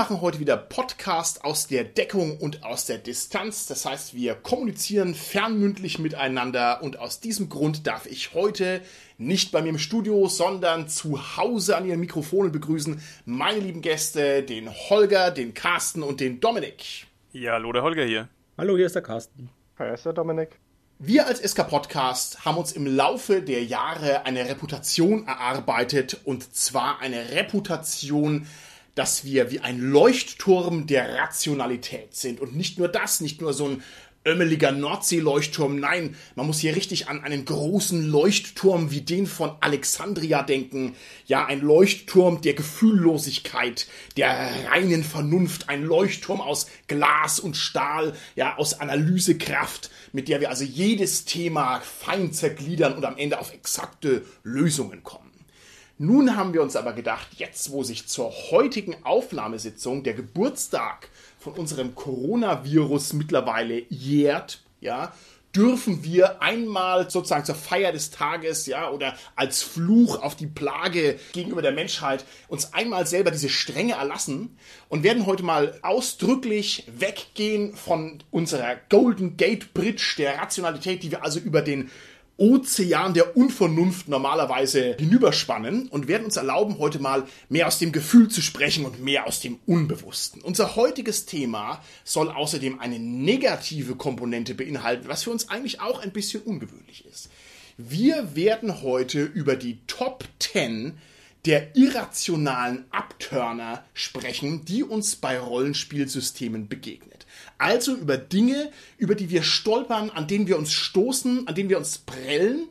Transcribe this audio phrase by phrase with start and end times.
[0.00, 3.66] Machen heute wieder Podcast aus der Deckung und aus der Distanz.
[3.66, 8.80] Das heißt, wir kommunizieren fernmündlich miteinander und aus diesem Grund darf ich heute
[9.18, 14.42] nicht bei mir im Studio, sondern zu Hause an ihren Mikrofonen begrüßen meine lieben Gäste,
[14.42, 17.06] den Holger, den Carsten und den Dominik.
[17.32, 18.30] Ja, hallo, der Holger hier.
[18.56, 19.50] Hallo, hier ist der Carsten.
[19.78, 20.58] Hi, ist der Dominik.
[20.98, 27.00] Wir als SK Podcast haben uns im Laufe der Jahre eine Reputation erarbeitet und zwar
[27.00, 28.46] eine Reputation
[28.94, 32.40] dass wir wie ein Leuchtturm der Rationalität sind.
[32.40, 33.82] Und nicht nur das, nicht nur so ein
[34.26, 35.80] ömmeliger Nordsee-Leuchtturm.
[35.80, 40.94] Nein, man muss hier richtig an einen großen Leuchtturm wie den von Alexandria denken.
[41.26, 45.68] Ja, ein Leuchtturm der Gefühllosigkeit, der reinen Vernunft.
[45.68, 51.80] Ein Leuchtturm aus Glas und Stahl, ja, aus Analysekraft, mit der wir also jedes Thema
[51.80, 55.29] fein zergliedern und am Ende auf exakte Lösungen kommen.
[56.02, 61.52] Nun haben wir uns aber gedacht, jetzt wo sich zur heutigen Aufnahmesitzung der Geburtstag von
[61.52, 65.12] unserem Coronavirus mittlerweile jährt, ja,
[65.54, 71.18] dürfen wir einmal sozusagen zur Feier des Tages, ja, oder als Fluch auf die Plage
[71.34, 74.56] gegenüber der Menschheit uns einmal selber diese Strenge erlassen
[74.88, 81.22] und werden heute mal ausdrücklich weggehen von unserer Golden Gate Bridge der Rationalität, die wir
[81.22, 81.90] also über den
[82.40, 88.28] Ozean der Unvernunft normalerweise hinüberspannen und werden uns erlauben, heute mal mehr aus dem Gefühl
[88.28, 90.40] zu sprechen und mehr aus dem Unbewussten.
[90.40, 96.12] Unser heutiges Thema soll außerdem eine negative Komponente beinhalten, was für uns eigentlich auch ein
[96.12, 97.28] bisschen ungewöhnlich ist.
[97.76, 100.98] Wir werden heute über die Top 10
[101.44, 107.19] der irrationalen Abturner sprechen, die uns bei Rollenspielsystemen begegnet.
[107.60, 111.76] Also über Dinge, über die wir stolpern, an denen wir uns stoßen, an denen wir
[111.76, 112.68] uns prellen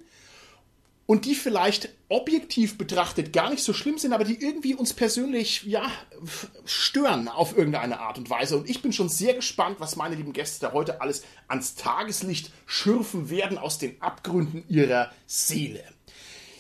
[1.06, 5.64] und die vielleicht objektiv betrachtet gar nicht so schlimm sind, aber die irgendwie uns persönlich,
[5.64, 5.92] ja,
[6.66, 8.58] stören auf irgendeine Art und Weise.
[8.58, 12.52] Und ich bin schon sehr gespannt, was meine lieben Gäste da heute alles ans Tageslicht
[12.66, 15.84] schürfen werden aus den Abgründen ihrer Seele.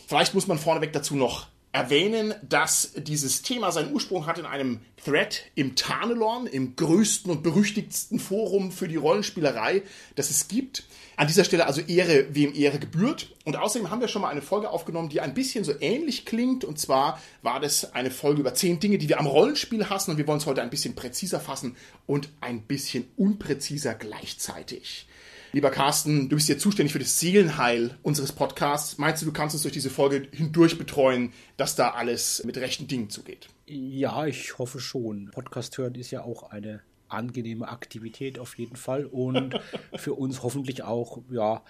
[0.07, 4.79] Vielleicht muss man vorneweg dazu noch erwähnen, dass dieses Thema seinen Ursprung hat in einem
[5.03, 9.83] Thread im Tarnelorn, im größten und berüchtigsten Forum für die Rollenspielerei,
[10.15, 10.83] das es gibt.
[11.15, 13.35] An dieser Stelle also Ehre, wem Ehre gebührt.
[13.45, 16.63] Und außerdem haben wir schon mal eine Folge aufgenommen, die ein bisschen so ähnlich klingt.
[16.63, 20.11] Und zwar war das eine Folge über zehn Dinge, die wir am Rollenspiel hassen.
[20.11, 21.75] Und wir wollen es heute ein bisschen präziser fassen
[22.07, 25.08] und ein bisschen unpräziser gleichzeitig.
[25.51, 28.99] Lieber Carsten, du bist ja zuständig für das Seelenheil unseres Podcasts.
[28.99, 32.85] Meinst du, du kannst uns durch diese Folge hindurch betreuen, dass da alles mit rechten
[32.85, 33.49] Dingen zugeht?
[33.65, 35.31] Ja, ich hoffe schon.
[35.31, 39.59] Podcast hören ist ja auch eine angenehme Aktivität auf jeden Fall und
[39.95, 41.63] für uns hoffentlich auch ja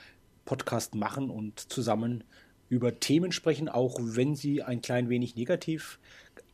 [0.43, 2.25] Podcast machen und zusammen
[2.67, 5.99] über Themen sprechen, auch wenn sie ein klein wenig negativ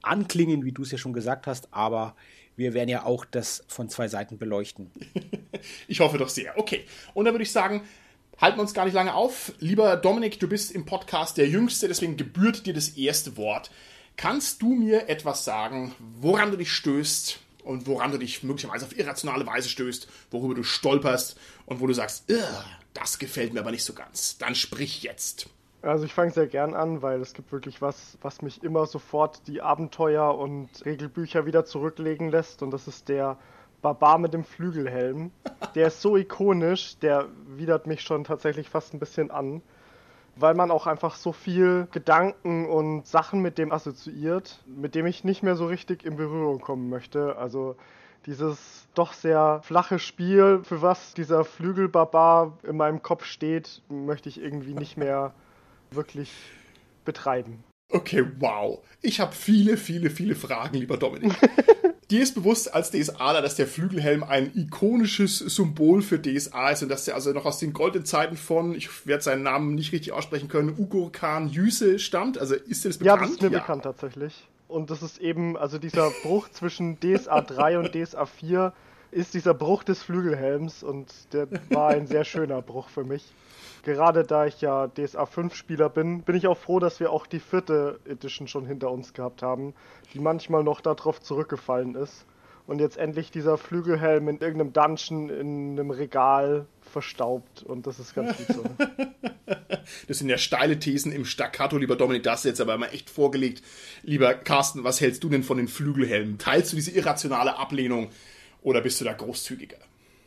[0.03, 2.15] anklingen, wie du es ja schon gesagt hast, aber
[2.55, 4.91] wir werden ja auch das von zwei Seiten beleuchten.
[5.87, 6.57] ich hoffe doch sehr.
[6.57, 6.85] Okay.
[7.13, 7.83] Und dann würde ich sagen,
[8.39, 9.53] halten wir uns gar nicht lange auf.
[9.59, 13.71] Lieber Dominik, du bist im Podcast der Jüngste, deswegen gebührt dir das erste Wort.
[14.17, 18.97] Kannst du mir etwas sagen, woran du dich stößt und woran du dich möglicherweise auf
[18.97, 22.25] irrationale Weise stößt, worüber du stolperst und wo du sagst,
[22.93, 24.37] das gefällt mir aber nicht so ganz.
[24.37, 25.49] Dann sprich jetzt.
[25.85, 29.47] Also ich fange sehr gern an, weil es gibt wirklich was, was mich immer sofort
[29.47, 33.37] die Abenteuer und Regelbücher wieder zurücklegen lässt und das ist der
[33.83, 35.29] Barbar mit dem Flügelhelm.
[35.75, 39.61] Der ist so ikonisch, der widert mich schon tatsächlich fast ein bisschen an,
[40.35, 45.23] weil man auch einfach so viel Gedanken und Sachen mit dem assoziiert, mit dem ich
[45.23, 47.37] nicht mehr so richtig in Berührung kommen möchte.
[47.37, 47.75] Also
[48.25, 54.41] dieses doch sehr flache Spiel, für was dieser Flügelbarbar in meinem Kopf steht, möchte ich
[54.41, 55.35] irgendwie nicht mehr
[55.95, 56.31] wirklich
[57.05, 57.63] betreiben.
[57.89, 58.79] Okay, wow.
[59.01, 61.33] Ich habe viele, viele, viele Fragen, lieber Dominik.
[62.11, 66.89] Dir ist bewusst als DSAler, dass der Flügelhelm ein ikonisches Symbol für DSA ist und
[66.89, 70.11] dass der also noch aus den goldenen Zeiten von, ich werde seinen Namen nicht richtig
[70.11, 72.37] aussprechen können, Ugurkan Jüse stammt.
[72.37, 73.21] Also ist dir das bekannt?
[73.21, 73.59] Ja, das ist mir ja.
[73.59, 74.47] bekannt tatsächlich.
[74.67, 78.73] Und das ist eben, also dieser Bruch zwischen DSA 3 und DSA 4
[79.11, 83.23] ist dieser Bruch des Flügelhelms und der war ein sehr schöner Bruch für mich
[83.85, 87.27] gerade da ich ja DSA 5 Spieler bin, bin ich auch froh, dass wir auch
[87.27, 89.73] die vierte Edition schon hinter uns gehabt haben,
[90.13, 92.25] die manchmal noch darauf zurückgefallen ist.
[92.67, 98.15] und jetzt endlich dieser Flügelhelm in irgendeinem Dungeon in einem Regal verstaubt und das ist
[98.15, 98.63] ganz gut so.
[100.07, 103.61] Das sind ja steile Thesen im Staccato, lieber Dominik, das jetzt aber mal echt vorgelegt.
[104.01, 106.39] Lieber Carsten, was hältst du denn von den Flügelhelmen?
[106.39, 108.09] Teilst du diese irrationale Ablehnung
[108.63, 109.77] oder bist du da großzügiger?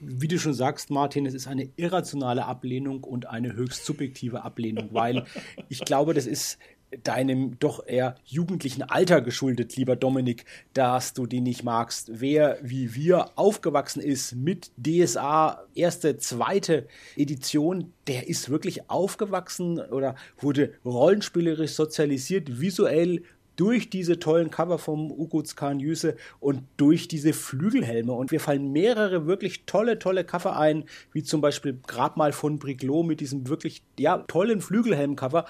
[0.00, 4.89] Wie du schon sagst, Martin, es ist eine irrationale Ablehnung und eine höchst subjektive Ablehnung,
[4.93, 5.25] weil
[5.69, 6.59] ich glaube, das ist
[7.03, 12.11] deinem doch eher jugendlichen Alter geschuldet, lieber Dominik, dass du die nicht magst.
[12.21, 16.87] Wer wie wir aufgewachsen ist mit DSA erste, zweite
[17.17, 23.23] Edition, der ist wirklich aufgewachsen oder wurde rollenspielerisch sozialisiert, visuell
[23.58, 28.12] durch diese tollen Cover vom Uguts Yüse und durch diese Flügelhelme.
[28.12, 33.02] Und wir fallen mehrere wirklich tolle, tolle Cover ein, wie zum Beispiel Grabmal von Briglo
[33.02, 35.44] mit diesem wirklich, ja, tollen Flügelhelm-Cover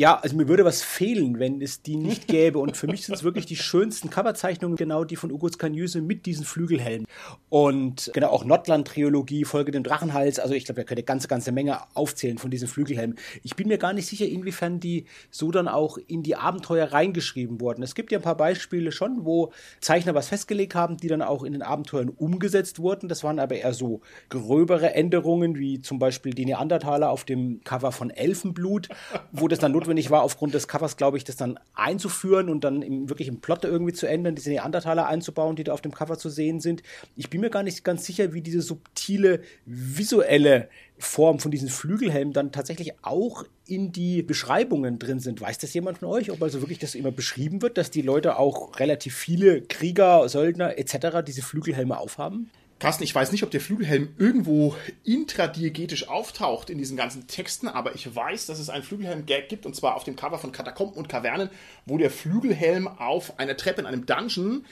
[0.00, 2.58] ja, also mir würde was fehlen, wenn es die nicht gäbe.
[2.58, 6.24] Und für mich sind es wirklich die schönsten Coverzeichnungen, genau die von Ugo Skanyüse mit
[6.24, 7.06] diesen Flügelhelmen.
[7.50, 10.38] Und genau auch Nordland-Triologie, Folge dem Drachenhals.
[10.38, 13.18] Also ich glaube, wir können eine ganze, ganze Menge aufzählen von diesen Flügelhelmen.
[13.42, 17.60] Ich bin mir gar nicht sicher, inwiefern die so dann auch in die Abenteuer reingeschrieben
[17.60, 17.82] wurden.
[17.82, 21.44] Es gibt ja ein paar Beispiele schon, wo Zeichner was festgelegt haben, die dann auch
[21.44, 23.10] in den Abenteuern umgesetzt wurden.
[23.10, 24.00] Das waren aber eher so
[24.30, 28.88] gröbere Änderungen, wie zum Beispiel die Neandertaler auf dem Cover von Elfenblut,
[29.30, 32.64] wo das dann notwendig notwendig war, aufgrund des Covers, glaube ich, das dann einzuführen und
[32.64, 35.92] dann im, wirklich im Plot irgendwie zu ändern, diese Neandertaler einzubauen, die da auf dem
[35.92, 36.82] Cover zu sehen sind.
[37.16, 42.32] Ich bin mir gar nicht ganz sicher, wie diese subtile visuelle Form von diesen Flügelhelmen
[42.32, 45.40] dann tatsächlich auch in die Beschreibungen drin sind.
[45.40, 48.38] Weiß das jemand von euch, ob also wirklich das immer beschrieben wird, dass die Leute
[48.38, 51.24] auch relativ viele Krieger, Söldner etc.
[51.26, 52.50] diese Flügelhelme aufhaben?
[52.80, 54.74] Carsten, ich weiß nicht, ob der Flügelhelm irgendwo
[55.04, 59.76] intradiegetisch auftaucht in diesen ganzen Texten, aber ich weiß, dass es einen Flügelhelm-Gag gibt, und
[59.76, 61.50] zwar auf dem Cover von Katakomben und Kavernen,
[61.84, 64.64] wo der Flügelhelm auf einer Treppe in einem Dungeon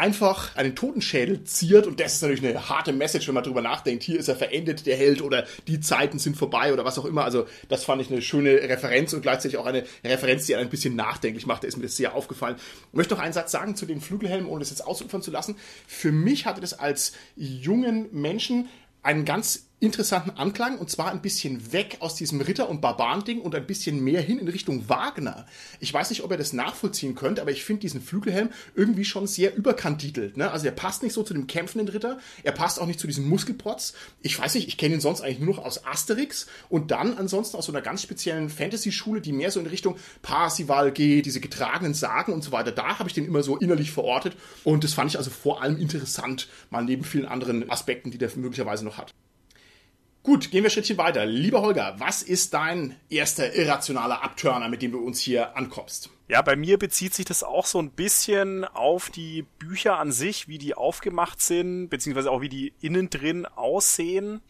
[0.00, 4.02] einfach einen Totenschädel ziert und das ist natürlich eine harte Message, wenn man drüber nachdenkt.
[4.02, 7.22] Hier ist er verendet, der Held oder die Zeiten sind vorbei oder was auch immer.
[7.22, 10.70] Also das fand ich eine schöne Referenz und gleichzeitig auch eine Referenz, die einen ein
[10.70, 11.64] bisschen nachdenklich macht.
[11.64, 12.56] Da ist mir das sehr aufgefallen.
[12.88, 15.56] Ich möchte noch einen Satz sagen zu den Flügelhelmen, ohne das jetzt ausufern zu lassen.
[15.86, 18.68] Für mich hatte das als jungen Menschen
[19.02, 23.54] einen ganz interessanten Anklang und zwar ein bisschen weg aus diesem Ritter- und Barbaren-Ding und
[23.54, 25.46] ein bisschen mehr hin in Richtung Wagner.
[25.80, 29.26] Ich weiß nicht, ob ihr das nachvollziehen könnt, aber ich finde diesen Flügelhelm irgendwie schon
[29.26, 30.36] sehr überkantitelt.
[30.36, 30.50] Ne?
[30.50, 33.26] Also er passt nicht so zu dem kämpfenden Ritter, er passt auch nicht zu diesem
[33.28, 33.94] Muskelprotz.
[34.20, 37.56] Ich weiß nicht, ich kenne ihn sonst eigentlich nur noch aus Asterix und dann ansonsten
[37.56, 41.94] aus so einer ganz speziellen Fantasy-Schule, die mehr so in Richtung Parsival geht, diese getragenen
[41.94, 42.70] Sagen und so weiter.
[42.70, 45.78] Da habe ich den immer so innerlich verortet und das fand ich also vor allem
[45.78, 49.14] interessant, mal neben vielen anderen Aspekten, die der möglicherweise noch hat.
[50.22, 51.24] Gut, gehen wir ein Schrittchen weiter.
[51.24, 56.10] Lieber Holger, was ist dein erster irrationaler Abturner, mit dem du uns hier ankommst?
[56.28, 60.46] Ja, bei mir bezieht sich das auch so ein bisschen auf die Bücher an sich,
[60.46, 64.42] wie die aufgemacht sind, beziehungsweise auch wie die innen drin aussehen.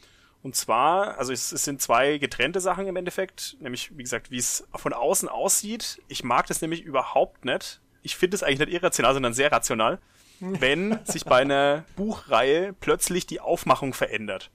[0.43, 4.39] Und zwar, also es, es, sind zwei getrennte Sachen im Endeffekt, nämlich wie gesagt, wie
[4.39, 6.03] es von außen aussieht.
[6.09, 7.81] Ich mag das nämlich überhaupt nicht.
[8.03, 10.01] Ich finde es eigentlich nicht irrational, sondern sehr rational,
[10.41, 14.51] wenn sich bei einer Buchreihe plötzlich die Aufmachung verändert.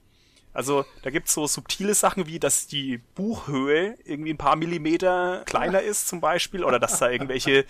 [0.56, 5.82] Also da gibt's so subtile Sachen wie, dass die Buchhöhe irgendwie ein paar Millimeter kleiner
[5.82, 7.66] ist zum Beispiel oder dass da irgendwelche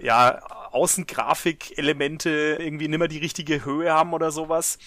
[0.00, 0.40] ja,
[0.72, 4.80] Außengrafik-Elemente irgendwie nimmer die richtige Höhe haben oder sowas.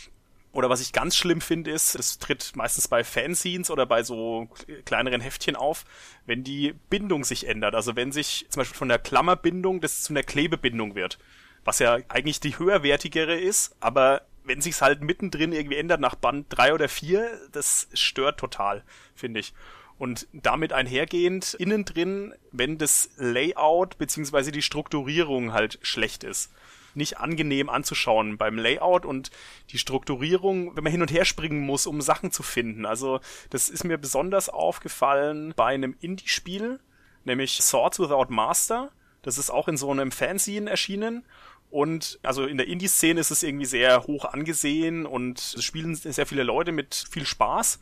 [0.52, 4.50] Oder was ich ganz schlimm finde, ist, es tritt meistens bei Fanscenes oder bei so
[4.84, 5.86] kleineren Heftchen auf,
[6.26, 7.76] wenn die Bindung sich ändert.
[7.76, 11.18] Also wenn sich zum Beispiel von der Klammerbindung das zu einer Klebebindung wird.
[11.64, 16.48] Was ja eigentlich die höherwertigere ist, aber wenn sich's halt mittendrin irgendwie ändert nach Band
[16.50, 18.84] drei oder vier, das stört total,
[19.16, 19.54] finde ich.
[19.98, 26.52] Und damit einhergehend innen drin, wenn das Layout beziehungsweise die Strukturierung halt schlecht ist.
[26.96, 29.30] Nicht angenehm anzuschauen beim Layout und
[29.70, 32.86] die Strukturierung, wenn man hin und her springen muss, um Sachen zu finden.
[32.86, 33.20] Also
[33.52, 36.80] das ist mir besonders aufgefallen bei einem Indie-Spiel,
[37.24, 38.92] nämlich Swords Without Master.
[39.22, 41.24] Das ist auch in so einem Fanzine erschienen
[41.72, 46.26] und also in der Indie-Szene ist es irgendwie sehr hoch angesehen und es spielen sehr
[46.26, 47.80] viele Leute mit viel Spaß.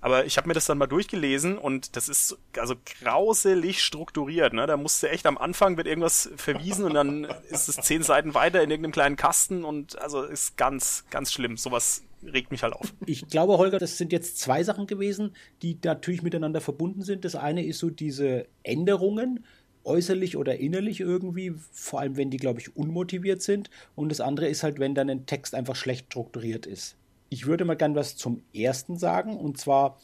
[0.00, 4.52] Aber ich habe mir das dann mal durchgelesen und das ist also grauselig strukturiert.
[4.52, 4.66] Ne?
[4.66, 8.62] Da musste echt am Anfang wird irgendwas verwiesen und dann ist es zehn Seiten weiter
[8.62, 11.56] in irgendeinem kleinen Kasten und also ist ganz, ganz schlimm.
[11.56, 12.92] Sowas regt mich halt auf.
[13.06, 17.24] Ich glaube, Holger, das sind jetzt zwei Sachen gewesen, die natürlich miteinander verbunden sind.
[17.24, 19.44] Das eine ist so diese Änderungen,
[19.88, 23.70] äußerlich oder innerlich irgendwie, vor allem wenn die, glaube ich, unmotiviert sind.
[23.96, 26.96] Und das andere ist halt, wenn dann ein Text einfach schlecht strukturiert ist.
[27.30, 29.98] Ich würde mal gern was zum ersten sagen, und zwar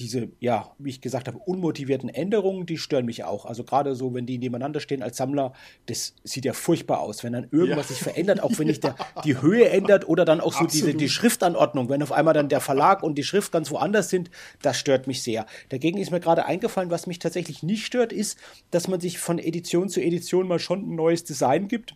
[0.00, 3.44] diese, ja, wie ich gesagt habe, unmotivierten Änderungen, die stören mich auch.
[3.44, 5.52] Also gerade so, wenn die nebeneinander stehen als Sammler,
[5.86, 7.94] das sieht ja furchtbar aus, wenn dann irgendwas ja.
[7.94, 11.08] sich verändert, auch wenn sich der, die Höhe ändert oder dann auch so diese, die
[11.08, 14.30] Schriftanordnung, wenn auf einmal dann der Verlag und die Schrift ganz woanders sind,
[14.62, 15.44] das stört mich sehr.
[15.68, 18.38] Dagegen ist mir gerade eingefallen, was mich tatsächlich nicht stört, ist,
[18.70, 21.94] dass man sich von Edition zu Edition mal schon ein neues Design gibt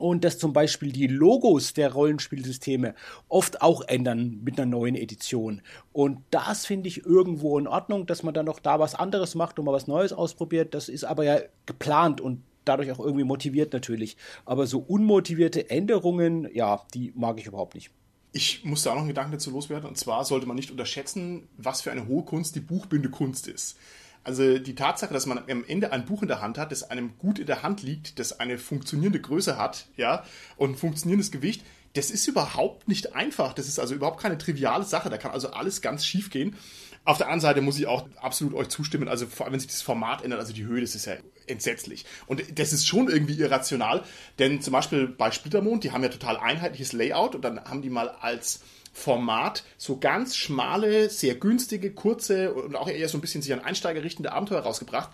[0.00, 2.94] und dass zum Beispiel die Logos der Rollenspielsysteme
[3.28, 5.60] oft auch ändern mit einer neuen Edition.
[5.92, 9.58] Und das finde ich irgendwo in Ordnung, dass man dann noch da was anderes macht
[9.58, 10.74] und mal was Neues ausprobiert.
[10.74, 14.16] Das ist aber ja geplant und dadurch auch irgendwie motiviert natürlich.
[14.46, 17.90] Aber so unmotivierte Änderungen, ja, die mag ich überhaupt nicht.
[18.32, 19.88] Ich muss da auch noch einen Gedanken dazu loswerden.
[19.88, 23.76] Und zwar sollte man nicht unterschätzen, was für eine hohe Kunst die Buchbindekunst ist.
[24.22, 27.16] Also die Tatsache, dass man am Ende ein Buch in der Hand hat, das einem
[27.18, 30.24] gut in der Hand liegt, das eine funktionierende Größe hat, ja,
[30.56, 31.62] und ein funktionierendes Gewicht,
[31.94, 33.52] das ist überhaupt nicht einfach.
[33.52, 35.10] Das ist also überhaupt keine triviale Sache.
[35.10, 36.56] Da kann also alles ganz schief gehen.
[37.04, 39.08] Auf der anderen Seite muss ich auch absolut euch zustimmen.
[39.08, 41.14] Also vor allem, wenn sich das Format ändert, also die Höhe, das ist ja
[41.46, 42.04] entsetzlich.
[42.26, 44.04] Und das ist schon irgendwie irrational.
[44.38, 47.90] Denn zum Beispiel bei Splittermond, die haben ja total einheitliches Layout und dann haben die
[47.90, 48.60] mal als
[48.92, 53.60] Format so ganz schmale, sehr günstige, kurze und auch eher so ein bisschen sich an
[53.60, 55.10] Einsteiger richtende Abenteuer rausgebracht.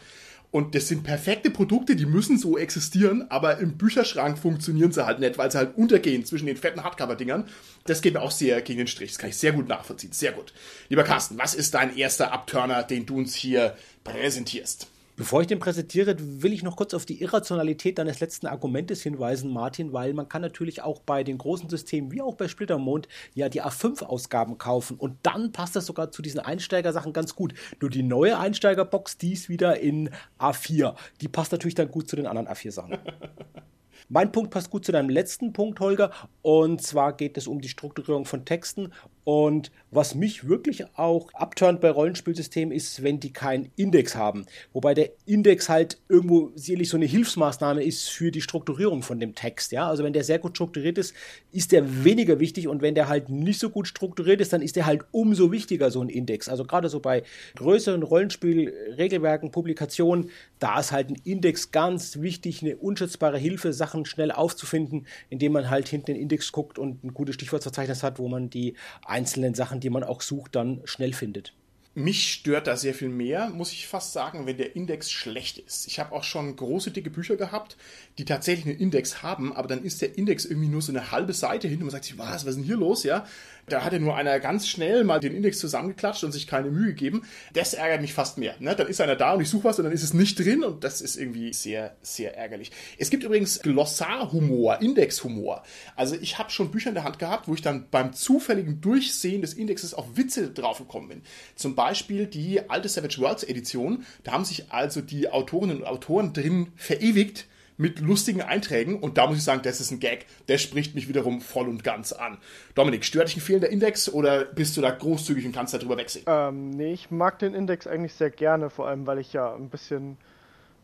[0.50, 5.18] Und das sind perfekte Produkte, die müssen so existieren, aber im Bücherschrank funktionieren sie halt
[5.18, 7.48] nicht, weil sie halt untergehen zwischen den fetten Hardcover-Dingern.
[7.84, 9.10] Das geht mir auch sehr gegen den Strich.
[9.10, 10.12] Das kann ich sehr gut nachvollziehen.
[10.12, 10.54] Sehr gut.
[10.88, 14.88] Lieber Carsten, was ist dein erster Abturner, den du uns hier präsentierst?
[15.16, 19.50] Bevor ich den präsentiere, will ich noch kurz auf die Irrationalität deines letzten Argumentes hinweisen,
[19.50, 23.48] Martin, weil man kann natürlich auch bei den großen Systemen wie auch bei Splittermond ja
[23.48, 27.54] die A5-Ausgaben kaufen und dann passt das sogar zu diesen Einsteigersachen ganz gut.
[27.80, 30.94] Nur die neue Einsteigerbox, die ist wieder in A4.
[31.22, 32.98] Die passt natürlich dann gut zu den anderen A4-Sachen.
[34.10, 36.12] Mein Punkt passt gut zu deinem letzten Punkt, Holger.
[36.42, 38.92] Und zwar geht es um die Strukturierung von Texten.
[39.28, 44.46] Und was mich wirklich auch abturnt bei Rollenspielsystemen ist, wenn die keinen Index haben.
[44.72, 49.34] Wobei der Index halt irgendwo sicherlich so eine Hilfsmaßnahme ist für die Strukturierung von dem
[49.34, 49.72] Text.
[49.72, 51.12] Ja, also wenn der sehr gut strukturiert ist,
[51.50, 52.68] ist der weniger wichtig.
[52.68, 55.90] Und wenn der halt nicht so gut strukturiert ist, dann ist der halt umso wichtiger,
[55.90, 56.48] so ein Index.
[56.48, 57.24] Also gerade so bei
[57.56, 60.30] größeren Rollenspielregelwerken, Publikationen,
[60.60, 65.68] da ist halt ein Index ganz wichtig, eine unschätzbare Hilfe, Sachen schnell aufzufinden, indem man
[65.68, 68.74] halt hinten den Index guckt und ein gutes Stichwortverzeichnis hat, wo man die
[69.16, 71.54] einzelnen Sachen, die man auch sucht, dann schnell findet.
[71.98, 75.86] Mich stört da sehr viel mehr, muss ich fast sagen, wenn der Index schlecht ist.
[75.86, 77.78] Ich habe auch schon große, dicke Bücher gehabt,
[78.18, 81.32] die tatsächlich einen Index haben, aber dann ist der Index irgendwie nur so eine halbe
[81.32, 83.24] Seite hin und man sagt sich, was, was ist denn hier los, ja?
[83.68, 86.88] Da hat ja nur einer ganz schnell mal den Index zusammengeklatscht und sich keine Mühe
[86.88, 87.24] gegeben.
[87.52, 88.54] Das ärgert mich fast mehr.
[88.60, 88.76] Ne?
[88.76, 90.84] Dann ist einer da und ich suche was und dann ist es nicht drin und
[90.84, 92.70] das ist irgendwie sehr, sehr ärgerlich.
[92.96, 95.64] Es gibt übrigens Glossarhumor, Indexhumor.
[95.96, 99.40] Also ich habe schon Bücher in der Hand gehabt, wo ich dann beim zufälligen Durchsehen
[99.40, 101.22] des Indexes auf Witze draufgekommen bin.
[101.56, 104.04] Zum Beispiel die alte Savage Worlds Edition.
[104.24, 109.26] Da haben sich also die Autorinnen und Autoren drin verewigt, mit lustigen Einträgen und da
[109.26, 112.38] muss ich sagen, das ist ein Gag, der spricht mich wiederum voll und ganz an.
[112.74, 116.24] Dominik, stört dich ein fehlender Index oder bist du da großzügig und kannst darüber wechseln?
[116.26, 119.68] Ähm, nee, ich mag den Index eigentlich sehr gerne, vor allem weil ich ja ein
[119.68, 120.16] bisschen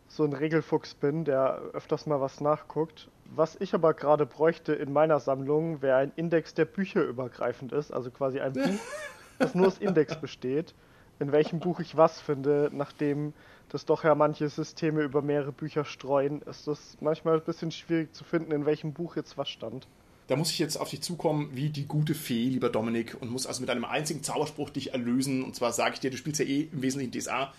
[0.09, 3.09] so ein Regelfuchs bin, der öfters mal was nachguckt.
[3.35, 8.11] Was ich aber gerade bräuchte in meiner Sammlung, wäre ein Index, der bücherübergreifend ist, also
[8.11, 8.81] quasi ein Buch,
[9.39, 10.75] das nur aus Index besteht,
[11.23, 13.33] in welchem Buch ich was finde, nachdem
[13.73, 18.15] dass doch ja manche Systeme über mehrere Bücher streuen, ist das manchmal ein bisschen schwierig
[18.15, 19.87] zu finden, in welchem Buch jetzt was stand.
[20.27, 23.47] Da muss ich jetzt auf dich zukommen wie die gute Fee, lieber Dominik, und muss
[23.47, 25.43] also mit einem einzigen Zauberspruch dich erlösen.
[25.43, 27.53] Und zwar sage ich dir, du spielst ja eh im Wesentlichen DSA.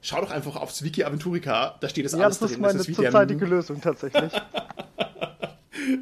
[0.00, 2.48] Schau doch einfach aufs Wiki Aventurica, da steht das ja, alles drin.
[2.48, 4.32] Ja, das ist meine zurzeitige Lösung tatsächlich.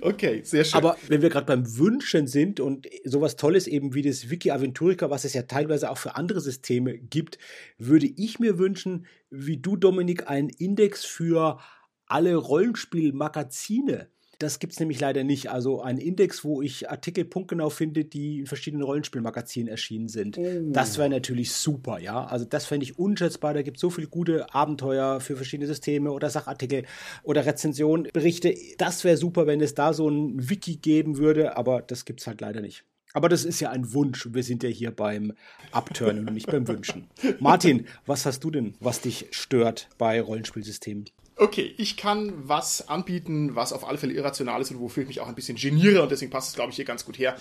[0.00, 0.78] Okay, sehr schön.
[0.78, 5.10] Aber wenn wir gerade beim Wünschen sind und sowas Tolles eben wie das Wiki Aventurica,
[5.10, 7.38] was es ja teilweise auch für andere Systeme gibt,
[7.78, 11.58] würde ich mir wünschen, wie du, Dominik, einen Index für
[12.06, 15.50] alle Rollenspielmagazine das gibt es nämlich leider nicht.
[15.50, 20.38] Also ein Index, wo ich Artikel punktgenau finde, die in verschiedenen Rollenspielmagazinen erschienen sind.
[20.38, 20.70] Oh.
[20.72, 22.24] Das wäre natürlich super, ja.
[22.24, 23.54] Also das fände ich unschätzbar.
[23.54, 26.84] Da gibt es so viele gute Abenteuer für verschiedene Systeme oder Sachartikel
[27.22, 28.54] oder Rezensionen, Berichte.
[28.78, 32.26] Das wäre super, wenn es da so ein Wiki geben würde, aber das gibt es
[32.26, 32.84] halt leider nicht.
[33.16, 34.28] Aber das ist ja ein Wunsch.
[34.30, 35.32] Wir sind ja hier beim
[35.72, 37.08] Abturnen und nicht beim Wünschen.
[37.40, 41.06] Martin, was hast du denn, was dich stört bei Rollenspielsystemen?
[41.38, 45.20] Okay, ich kann was anbieten, was auf alle Fälle irrational ist und wofür ich mich
[45.20, 47.36] auch ein bisschen geniere und deswegen passt es, glaube ich, hier ganz gut her.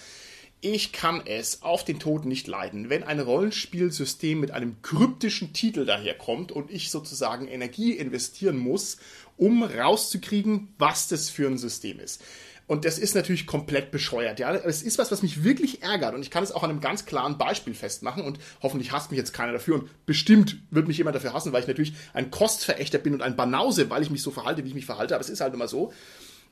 [0.60, 5.86] Ich kann es auf den Tod nicht leiden, wenn ein Rollenspielsystem mit einem kryptischen Titel
[5.86, 8.98] daherkommt und ich sozusagen Energie investieren muss,
[9.38, 12.22] um rauszukriegen, was das für ein System ist.
[12.68, 14.40] Und das ist natürlich komplett bescheuert.
[14.40, 16.16] Ja, es ist was, was mich wirklich ärgert.
[16.16, 18.24] Und ich kann es auch an einem ganz klaren Beispiel festmachen.
[18.24, 19.76] Und hoffentlich hasst mich jetzt keiner dafür.
[19.76, 23.36] Und bestimmt wird mich jemand dafür hassen, weil ich natürlich ein Kostverächter bin und ein
[23.36, 25.14] Banause, weil ich mich so verhalte, wie ich mich verhalte.
[25.14, 25.94] Aber es ist halt immer so.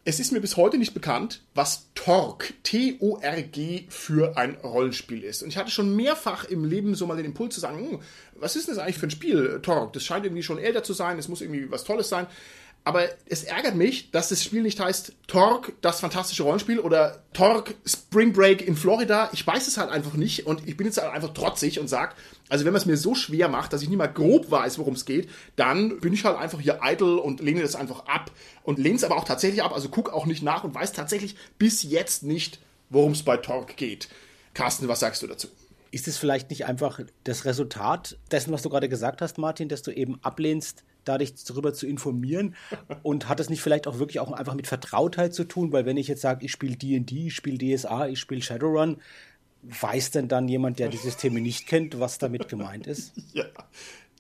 [0.05, 5.41] Es ist mir bis heute nicht bekannt, was Torg, T-O-R-G, für ein Rollenspiel ist.
[5.41, 8.00] Und ich hatte schon mehrfach im Leben so mal den Impuls zu sagen, hm,
[8.36, 9.93] was ist denn das eigentlich für ein Spiel, Torg?
[9.93, 12.27] Das scheint irgendwie schon älter zu sein, es muss irgendwie was Tolles sein.
[12.86, 17.75] Aber es ärgert mich, dass das Spiel nicht heißt Torque, das fantastische Rollenspiel oder Torque
[17.86, 19.30] Spring Break in Florida.
[19.32, 22.16] Ich weiß es halt einfach nicht und ich bin jetzt halt einfach trotzig und sag,
[22.50, 24.96] also wenn man es mir so schwer macht, dass ich nicht mal grob weiß, worum
[24.96, 28.32] es geht, dann bin ich halt einfach hier eitel und lehne das einfach ab
[28.63, 31.38] und lehne es aber auch tatsächlich ab, also guck auch nicht nach und weiß tatsächlich
[31.58, 32.60] bis jetzt nicht,
[32.90, 34.10] worum es bei Torque geht.
[34.54, 35.48] Carsten, was sagst du dazu?
[35.92, 39.84] Ist es vielleicht nicht einfach das Resultat dessen, was du gerade gesagt hast, Martin, dass
[39.84, 42.55] du eben ablehnst, dadurch darüber zu informieren?
[43.03, 45.72] Und hat es nicht vielleicht auch wirklich auch einfach mit Vertrautheit zu tun?
[45.72, 48.98] Weil wenn ich jetzt sage, ich spiele D&D, ich spiele DSA, ich spiele Shadowrun,
[49.63, 53.13] weiß denn dann jemand, der die Systeme nicht kennt, was damit gemeint ist?
[53.33, 53.45] Ja,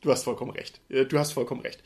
[0.01, 0.81] du hast vollkommen recht.
[0.89, 1.83] Du hast vollkommen recht.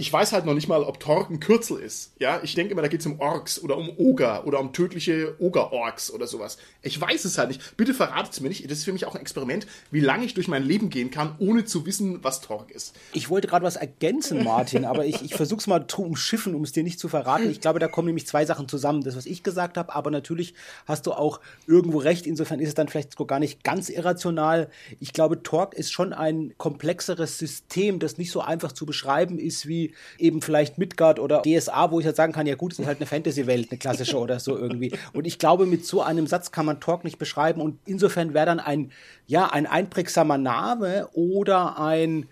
[0.00, 2.12] Ich weiß halt noch nicht mal, ob Torg ein Kürzel ist.
[2.20, 5.34] Ja, ich denke immer, da geht es um Orks oder um Oger oder um tödliche
[5.40, 6.56] Oger-Orks oder sowas.
[6.82, 7.76] Ich weiß es halt nicht.
[7.76, 8.64] Bitte verratet es mir nicht.
[8.70, 11.34] Das ist für mich auch ein Experiment, wie lange ich durch mein Leben gehen kann,
[11.40, 12.94] ohne zu wissen, was Torg ist.
[13.12, 16.62] Ich wollte gerade was ergänzen, Martin, aber ich, ich versuche es mal zu umschiffen, um
[16.62, 17.50] es dir nicht zu verraten.
[17.50, 19.02] Ich glaube, da kommen nämlich zwei Sachen zusammen.
[19.02, 20.54] Das, was ich gesagt habe, aber natürlich
[20.86, 22.24] hast du auch irgendwo recht.
[22.24, 24.70] Insofern ist es dann vielleicht gar nicht ganz irrational.
[25.00, 29.66] Ich glaube, Torg ist schon ein komplexeres System, das nicht so einfach zu beschreiben ist
[29.66, 29.87] wie
[30.18, 32.98] eben vielleicht Midgard oder DSA, wo ich halt sagen kann, ja gut, es ist halt
[32.98, 34.92] eine Fantasy-Welt, eine klassische oder so irgendwie.
[35.12, 38.46] Und ich glaube, mit so einem Satz kann man Talk nicht beschreiben und insofern wäre
[38.46, 38.90] dann ein,
[39.26, 42.26] ja, ein einprägsamer Name oder ein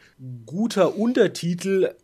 [0.46, 1.94] guter Untertitel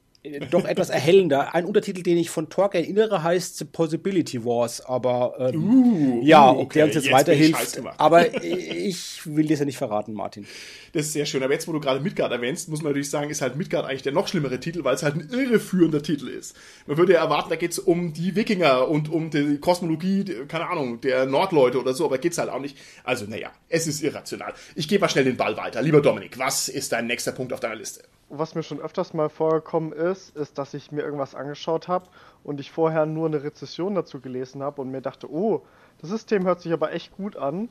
[0.50, 1.52] doch etwas erhellender.
[1.52, 6.48] Ein Untertitel, den ich von Talk erinnere, heißt The Possibility Wars, aber ähm, uh, ja,
[6.48, 6.62] uh, okay.
[6.62, 7.82] ob der uns jetzt, jetzt weiterhilft.
[7.98, 10.46] Aber ich will dir ja nicht verraten, Martin.
[10.92, 11.42] Das ist sehr schön.
[11.42, 14.02] Aber jetzt, wo du gerade Midgard erwähnst, muss man natürlich sagen, ist halt Midgard eigentlich
[14.02, 16.54] der noch schlimmere Titel, weil es halt ein irreführender Titel ist.
[16.86, 20.68] Man würde ja erwarten, da geht es um die Wikinger und um die Kosmologie, keine
[20.68, 22.78] Ahnung, der Nordleute oder so, aber geht's halt auch nicht.
[23.02, 24.54] Also, naja, es ist irrational.
[24.76, 25.82] Ich gebe mal schnell den Ball weiter.
[25.82, 28.02] Lieber Dominik, was ist dein nächster Punkt auf deiner Liste?
[28.34, 32.06] Was mir schon öfters mal vorgekommen ist, ist, dass ich mir irgendwas angeschaut habe
[32.42, 35.62] und ich vorher nur eine Rezession dazu gelesen habe und mir dachte, oh,
[36.00, 37.68] das System hört sich aber echt gut an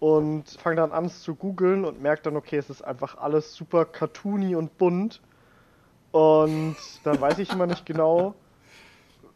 [0.00, 3.54] und fange dann an es zu googeln und merke dann, okay, es ist einfach alles
[3.54, 5.20] super cartoony und bunt
[6.10, 8.34] und dann weiß ich immer nicht genau,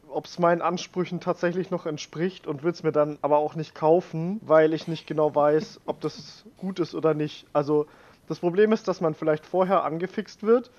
[0.08, 3.74] ob es meinen Ansprüchen tatsächlich noch entspricht und will es mir dann aber auch nicht
[3.74, 7.46] kaufen, weil ich nicht genau weiß, ob das gut ist oder nicht.
[7.52, 7.86] Also
[8.28, 10.70] das Problem ist, dass man vielleicht vorher angefixt wird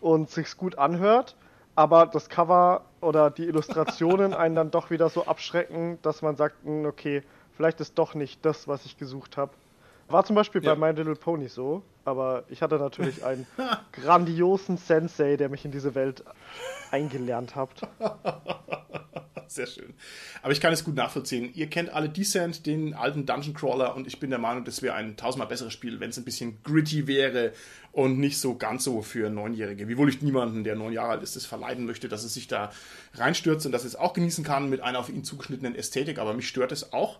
[0.00, 1.36] und sich's gut anhört,
[1.74, 6.56] aber das Cover oder die Illustrationen einen dann doch wieder so abschrecken, dass man sagt,
[6.64, 7.22] hm, okay,
[7.56, 9.52] vielleicht ist doch nicht das, was ich gesucht habe.
[10.08, 10.74] War zum Beispiel ja.
[10.74, 13.46] bei My Little Pony so, aber ich hatte natürlich einen
[13.92, 16.24] grandiosen Sensei, der mich in diese Welt
[16.90, 17.70] eingelernt hat.
[19.50, 19.94] Sehr schön.
[20.42, 21.50] Aber ich kann es gut nachvollziehen.
[21.54, 24.94] Ihr kennt alle Descent, den alten Dungeon Crawler, und ich bin der Meinung, das wäre
[24.94, 27.52] ein tausendmal besseres Spiel, wenn es ein bisschen gritty wäre
[27.90, 29.88] und nicht so ganz so für Neunjährige.
[29.88, 32.70] Wiewohl ich niemanden, der neun Jahre alt ist, das verleiden möchte, dass es sich da
[33.14, 36.46] reinstürzt und dass es auch genießen kann mit einer auf ihn zugeschnittenen Ästhetik, aber mich
[36.46, 37.18] stört es auch.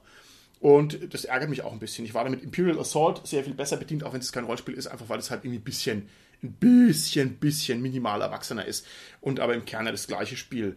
[0.61, 2.05] Und das ärgert mich auch ein bisschen.
[2.05, 4.87] Ich war damit Imperial Assault sehr viel besser bedient, auch wenn es kein Rollenspiel ist,
[4.87, 6.09] einfach weil es halt irgendwie ein bisschen,
[6.42, 8.87] ein bisschen, bisschen minimal erwachsener ist
[9.23, 10.77] und aber im Kern das gleiche Spiel.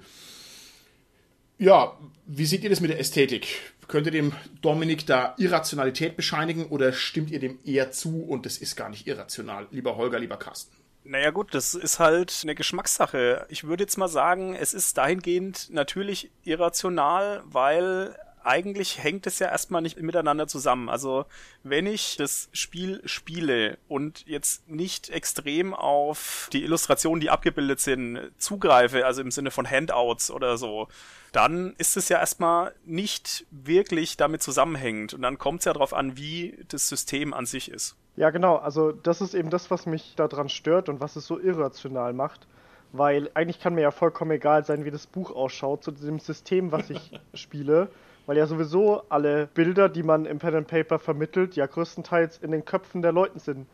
[1.57, 3.47] Ja, wie seht ihr das mit der Ästhetik?
[3.89, 8.57] Könnt ihr dem Dominik da Irrationalität bescheinigen oder stimmt ihr dem eher zu und das
[8.57, 9.67] ist gar nicht irrational?
[9.71, 10.75] Lieber Holger, lieber Carsten.
[11.03, 13.45] Naja gut, das ist halt eine Geschmackssache.
[13.49, 19.47] Ich würde jetzt mal sagen, es ist dahingehend natürlich irrational, weil eigentlich hängt es ja
[19.47, 20.89] erstmal nicht miteinander zusammen.
[20.89, 21.25] Also
[21.63, 28.31] wenn ich das Spiel spiele und jetzt nicht extrem auf die Illustrationen, die abgebildet sind,
[28.37, 30.87] zugreife, also im Sinne von Handouts oder so,
[31.31, 35.13] dann ist es ja erstmal nicht wirklich damit zusammenhängend.
[35.13, 37.95] Und dann kommt es ja darauf an, wie das System an sich ist.
[38.15, 38.57] Ja, genau.
[38.57, 42.47] Also das ist eben das, was mich daran stört und was es so irrational macht.
[42.91, 46.71] Weil eigentlich kann mir ja vollkommen egal sein, wie das Buch ausschaut zu dem System,
[46.71, 47.89] was ich spiele
[48.25, 52.51] weil ja sowieso alle Bilder, die man im Pen and Paper vermittelt, ja größtenteils in
[52.51, 53.67] den Köpfen der Leuten sind.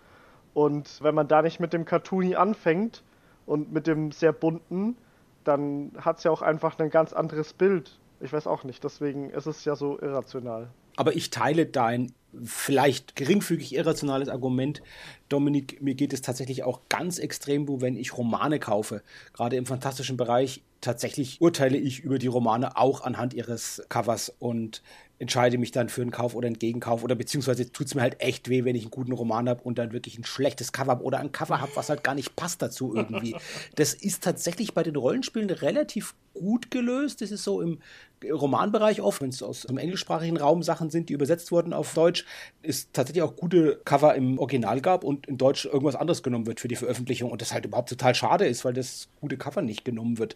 [0.53, 3.03] Und wenn man da nicht mit dem Cartoony anfängt
[3.45, 4.97] und mit dem sehr bunten,
[5.43, 7.99] dann hat es ja auch einfach ein ganz anderes Bild.
[8.19, 10.67] Ich weiß auch nicht, deswegen ist es ja so irrational.
[10.97, 12.11] Aber ich teile dein
[12.43, 14.81] vielleicht geringfügig irrationales Argument.
[15.29, 19.01] Dominik, mir geht es tatsächlich auch ganz extrem, wo wenn ich Romane kaufe,
[19.33, 24.81] gerade im fantastischen Bereich, tatsächlich urteile ich über die Romane auch anhand ihres Covers und
[25.19, 28.21] entscheide mich dann für einen Kauf oder einen Gegenkauf oder beziehungsweise tut es mir halt
[28.21, 31.03] echt weh, wenn ich einen guten Roman habe und dann wirklich ein schlechtes Cover habe
[31.03, 33.35] oder ein Cover habe, was halt gar nicht passt dazu irgendwie.
[33.75, 37.21] Das ist tatsächlich bei den Rollenspielen relativ gut gelöst.
[37.21, 37.79] Das ist so im
[38.23, 42.25] Romanbereich oft, wenn es aus dem englischsprachigen Raum Sachen sind, die übersetzt wurden auf Deutsch,
[42.61, 46.59] ist tatsächlich auch gute Cover im Original gab und in Deutsch irgendwas anderes genommen wird
[46.59, 49.85] für die Veröffentlichung und das halt überhaupt total schade ist, weil das gute Cover nicht
[49.85, 50.35] genommen wird.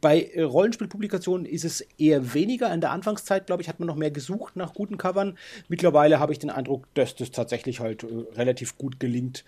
[0.00, 2.72] Bei Rollenspielpublikationen ist es eher weniger.
[2.72, 5.36] In der Anfangszeit, glaube ich, hat man noch mehr gesucht nach guten Covern.
[5.68, 9.44] Mittlerweile habe ich den Eindruck, dass das tatsächlich halt äh, relativ gut gelingt,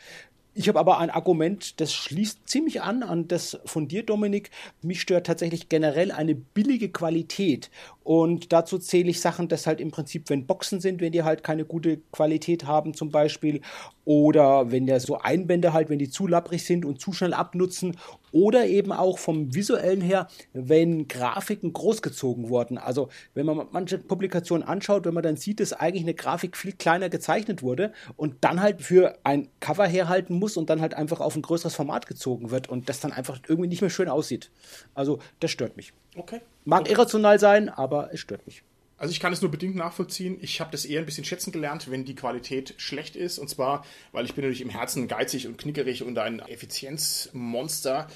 [0.55, 4.51] ich habe aber ein Argument, das schließt ziemlich an an das von dir, Dominik.
[4.83, 7.71] Mich stört tatsächlich generell eine billige Qualität.
[8.11, 11.45] Und dazu zähle ich Sachen, dass halt im Prinzip, wenn Boxen sind, wenn die halt
[11.45, 13.61] keine gute Qualität haben zum Beispiel,
[14.05, 17.97] oder wenn der so Einbände halt, wenn die zu lapprig sind und zu schnell abnutzen,
[18.33, 22.79] oder eben auch vom visuellen her, wenn Grafiken großgezogen wurden.
[22.79, 26.73] Also wenn man manche Publikationen anschaut, wenn man dann sieht, dass eigentlich eine Grafik viel
[26.73, 31.21] kleiner gezeichnet wurde und dann halt für ein Cover herhalten muss und dann halt einfach
[31.21, 34.51] auf ein größeres Format gezogen wird und das dann einfach irgendwie nicht mehr schön aussieht.
[34.95, 35.93] Also das stört mich.
[36.17, 36.41] Okay.
[36.65, 36.93] Mag okay.
[36.93, 38.63] irrational sein, aber es stört mich.
[39.01, 40.37] Also ich kann es nur bedingt nachvollziehen.
[40.43, 43.39] Ich habe das eher ein bisschen schätzen gelernt, wenn die Qualität schlecht ist.
[43.39, 48.09] Und zwar, weil ich bin natürlich im Herzen geizig und knickerig und ein Effizienzmonster.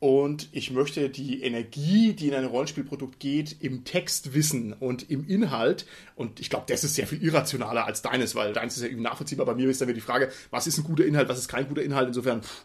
[0.00, 5.26] Und ich möchte die Energie, die in ein Rollenspielprodukt geht, im Text wissen und im
[5.26, 5.86] Inhalt.
[6.14, 9.02] Und ich glaube, das ist sehr viel irrationaler als deines, weil deins ist ja irgendwie
[9.02, 9.44] nachvollziehbar.
[9.44, 11.66] Bei mir ist dann wieder die Frage, was ist ein guter Inhalt, was ist kein
[11.66, 12.06] guter Inhalt.
[12.06, 12.64] Insofern, pff,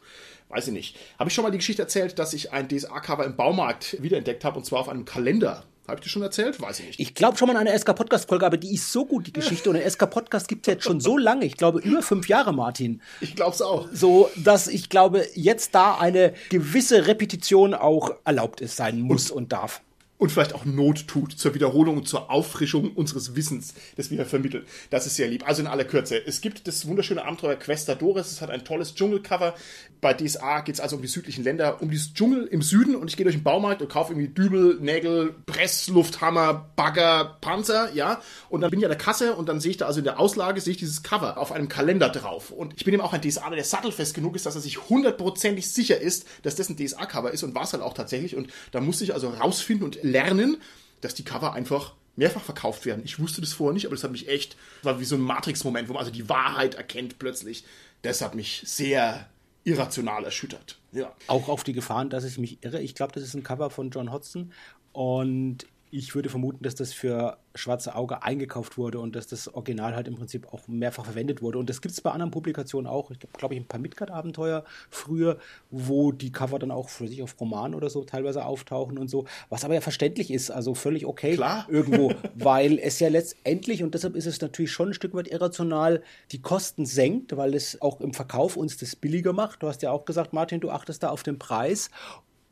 [0.54, 0.98] weiß ich nicht.
[1.18, 4.58] Habe ich schon mal die Geschichte erzählt, dass ich ein DSA-Cover im Baumarkt wiederentdeckt habe
[4.58, 5.64] und zwar auf einem Kalender.
[5.88, 6.62] Habe ich dir schon erzählt?
[6.62, 7.00] Weiß ich nicht.
[7.00, 9.70] Ich glaube schon mal an eine SK-Podcast-Folge, aber die ist so gut, die Geschichte.
[9.70, 11.44] Und der SK-Podcast gibt es jetzt schon so lange.
[11.46, 13.02] Ich glaube, über fünf Jahre, Martin.
[13.20, 13.90] Ich glaube es auch.
[13.92, 19.44] So, dass ich glaube, jetzt da eine gewisse Repetition auch erlaubt ist, sein muss und,
[19.44, 19.82] und darf
[20.24, 24.66] und vielleicht auch Not tut zur Wiederholung und zur Auffrischung unseres Wissens, das wir vermitteln.
[24.90, 25.46] Das ist sehr lieb.
[25.46, 26.16] Also in aller Kürze.
[26.26, 28.32] Es gibt das wunderschöne Abenteuer Questadores.
[28.32, 29.54] Es hat ein tolles Dschungelcover.
[30.00, 33.10] Bei DSA geht es also um die südlichen Länder, um dieses Dschungel im Süden und
[33.10, 38.22] ich gehe durch den Baumarkt und kaufe irgendwie Dübel, Nägel, Presslufthammer, Bagger, Panzer, ja.
[38.48, 40.22] Und dann bin ich an der Kasse und dann sehe ich da also in der
[40.22, 42.52] Auslage sehe ich dieses Cover auf einem Kalender drauf.
[42.52, 45.70] Und ich bin eben auch ein DSA, der sattelfest genug ist, dass er sich hundertprozentig
[45.70, 48.38] sicher ist, dass das ein DSA-Cover ist und war es halt auch tatsächlich.
[48.38, 50.58] Und da musste ich also rausfinden und lernen,
[51.02, 53.02] dass die Cover einfach mehrfach verkauft werden.
[53.04, 55.90] Ich wusste das vorher nicht, aber das hat mich echt, war wie so ein Matrix-Moment,
[55.90, 57.66] wo man also die Wahrheit erkennt plötzlich.
[58.04, 59.28] Das hat mich sehr
[59.64, 60.80] irrational erschüttert.
[60.92, 61.14] Ja.
[61.28, 62.82] Auch auf die Gefahren, dass ich mich irre.
[62.82, 64.52] Ich glaube, das ist ein Cover von John Hodgson
[64.92, 69.96] und ich würde vermuten, dass das für Schwarze Auge eingekauft wurde und dass das Original
[69.96, 71.60] halt im Prinzip auch mehrfach verwendet wurde.
[71.60, 73.12] Und das gibt es bei anderen Publikationen auch.
[73.12, 75.38] Ich glaube, ich ein paar Midgard-Abenteuer früher,
[75.70, 79.26] wo die Cover dann auch für sich auf Roman oder so teilweise auftauchen und so.
[79.50, 81.68] Was aber ja verständlich ist, also völlig okay Klar.
[81.70, 86.02] irgendwo, weil es ja letztendlich, und deshalb ist es natürlich schon ein Stück weit irrational,
[86.32, 89.62] die Kosten senkt, weil es auch im Verkauf uns das billiger macht.
[89.62, 91.92] Du hast ja auch gesagt, Martin, du achtest da auf den Preis.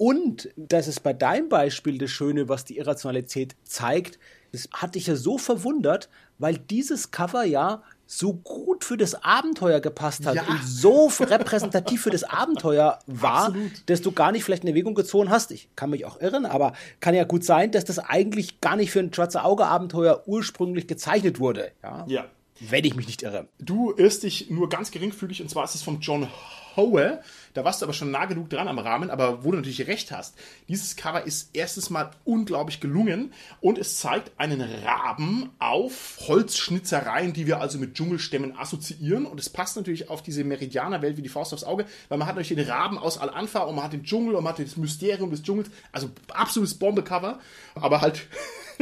[0.02, 4.18] Und das ist bei deinem Beispiel das Schöne, was die Irrationalität zeigt.
[4.52, 6.10] Das hat dich ja so verwundert,
[6.40, 10.48] weil dieses Cover ja so gut für das Abenteuer gepasst hat ja.
[10.48, 13.72] und so repräsentativ für das Abenteuer war, Absolut.
[13.86, 15.52] dass du gar nicht vielleicht in Erwägung gezogen hast.
[15.52, 18.90] Ich kann mich auch irren, aber kann ja gut sein, dass das eigentlich gar nicht
[18.90, 21.74] für ein schwarze Auge Abenteuer ursprünglich gezeichnet wurde.
[21.84, 22.06] Ja.
[22.08, 22.26] ja.
[22.60, 23.48] Wenn ich mich nicht irre.
[23.60, 26.28] Du irrst dich nur ganz geringfügig und zwar ist es von John
[26.76, 27.22] Howe.
[27.54, 30.12] Da warst du aber schon nah genug dran am Rahmen, aber wo du natürlich recht
[30.12, 30.36] hast.
[30.68, 37.48] Dieses Cover ist erstens mal unglaublich gelungen und es zeigt einen Raben auf Holzschnitzereien, die
[37.48, 39.26] wir also mit Dschungelstämmen assoziieren.
[39.26, 42.36] Und es passt natürlich auf diese Meridianerwelt wie die Faust aufs Auge, weil man hat
[42.36, 45.32] natürlich den Raben aus Al-Anfa und man hat den Dschungel und man hat das Mysterium
[45.32, 45.70] des Dschungels.
[45.92, 47.40] Also absolutes Bombe-Cover,
[47.76, 48.28] aber halt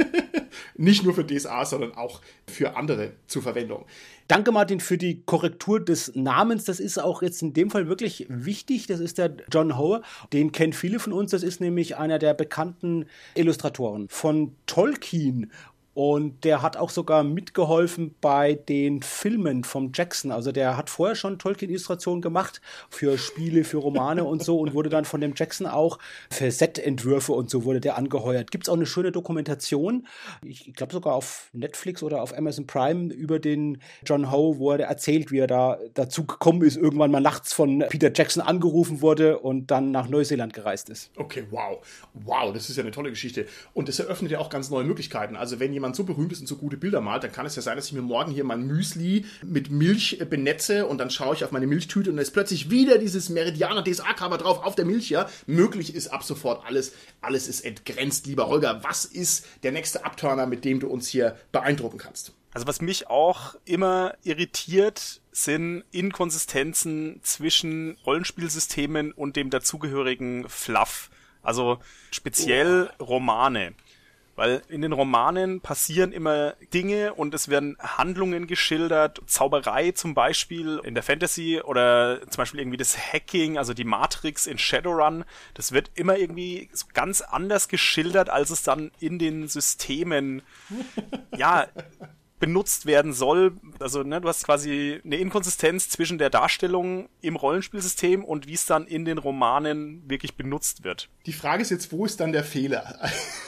[0.76, 3.86] nicht nur für DSA, sondern auch für andere zur Verwendung.
[4.28, 6.64] Danke, Martin, für die Korrektur des Namens.
[6.64, 8.86] Das ist auch jetzt in dem Fall wirklich wichtig.
[8.86, 10.02] Das ist der John Howe.
[10.34, 11.32] Den kennen viele von uns.
[11.32, 15.52] Das ist nämlich einer der bekannten Illustratoren von Tolkien
[16.00, 20.32] und der hat auch sogar mitgeholfen bei den Filmen vom Jackson.
[20.32, 24.88] Also der hat vorher schon Tolkien-Illustrationen gemacht für Spiele, für Romane und so und wurde
[24.88, 26.00] dann von dem Jackson auch
[26.32, 28.50] für Set-Entwürfe und so wurde der angeheuert.
[28.50, 30.08] Gibt es auch eine schöne Dokumentation,
[30.42, 34.80] ich, glaube sogar auf Netflix oder auf Amazon Prime über den John Howe, wo er
[34.80, 39.40] erzählt, wie er da dazu gekommen ist, irgendwann mal nachts von Peter Jackson angerufen wurde
[39.40, 41.12] und dann nach Neuseeland gereist ist.
[41.18, 41.86] Okay, wow.
[42.14, 43.48] Wow, das ist ja eine tolle Geschichte.
[43.74, 45.36] Und das eröffnet ja auch ganz neue Möglichkeiten.
[45.36, 47.56] Also wenn jemand Shadowrun so berühmt ist und so gute Bilder malt, dann kann es
[47.56, 51.36] ja sein, dass ich mir morgen hier mein Müsli mit Milch benetze und dann schaue
[51.36, 54.86] ich auf meine Milchtüte und da ist plötzlich wieder dieses Meridianer DSA-Cover drauf auf der
[54.86, 55.30] Milch, ja.
[55.46, 58.84] Möglich ist ab sofort alles, alles ist entgrenzt, lieber Holger.
[58.84, 62.34] Was ist der nächste Abturner, mit dem du uns hier beeindrucken kannst?
[62.52, 71.12] Also was mich auch immer irritiert, sind Inkonsistenzen zwischen Rollenspielsystemen und dem dazugehörigen Fluff.
[71.44, 71.80] Also
[72.12, 73.06] speziell oh.
[73.06, 73.74] Romane.
[74.40, 79.20] Weil in den Romanen passieren immer Dinge und es werden Handlungen geschildert.
[79.26, 84.48] Zauberei zum Beispiel in der Fantasy oder zum Beispiel irgendwie das Hacking, also die Matrix
[84.48, 85.26] in Shadowrun.
[85.56, 90.42] Das wird immer irgendwie so ganz anders geschildert, als es dann in den Systemen,
[91.36, 91.68] ja,
[92.40, 93.54] benutzt werden soll.
[93.80, 98.66] Also, ne, du hast quasi eine Inkonsistenz zwischen der Darstellung im Rollenspielsystem und wie es
[98.66, 101.10] dann in den Romanen wirklich benutzt wird.
[101.26, 103.00] Die Frage ist jetzt, wo ist dann der Fehler?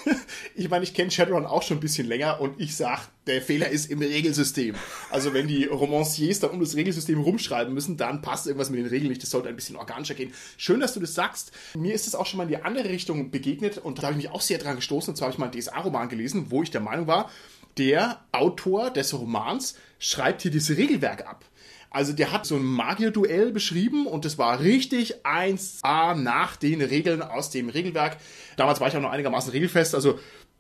[0.56, 3.70] ich meine, ich kenne Shadowrun auch schon ein bisschen länger und ich sag, der Fehler
[3.70, 4.76] ist im Regelsystem.
[5.10, 8.88] Also, wenn die Romanciers dann um das Regelsystem rumschreiben müssen, dann passt irgendwas mit den
[8.88, 9.24] Regeln nicht.
[9.24, 10.34] Das sollte ein bisschen organischer gehen.
[10.58, 11.52] Schön, dass du das sagst.
[11.76, 14.24] Mir ist es auch schon mal in die andere Richtung begegnet und da habe ich
[14.24, 15.12] mich auch sehr dran gestoßen.
[15.12, 17.30] Und zwar habe ich mal einen DSA-Roman gelesen, wo ich der Meinung war,
[17.78, 21.46] der Autor des Romans schreibt hier dieses Regelwerk ab.
[21.90, 27.22] Also der hat so ein Magier-Duell beschrieben und das war richtig 1A nach den Regeln
[27.22, 28.18] aus dem Regelwerk.
[28.56, 30.18] Damals war ich auch noch einigermaßen regelfest, also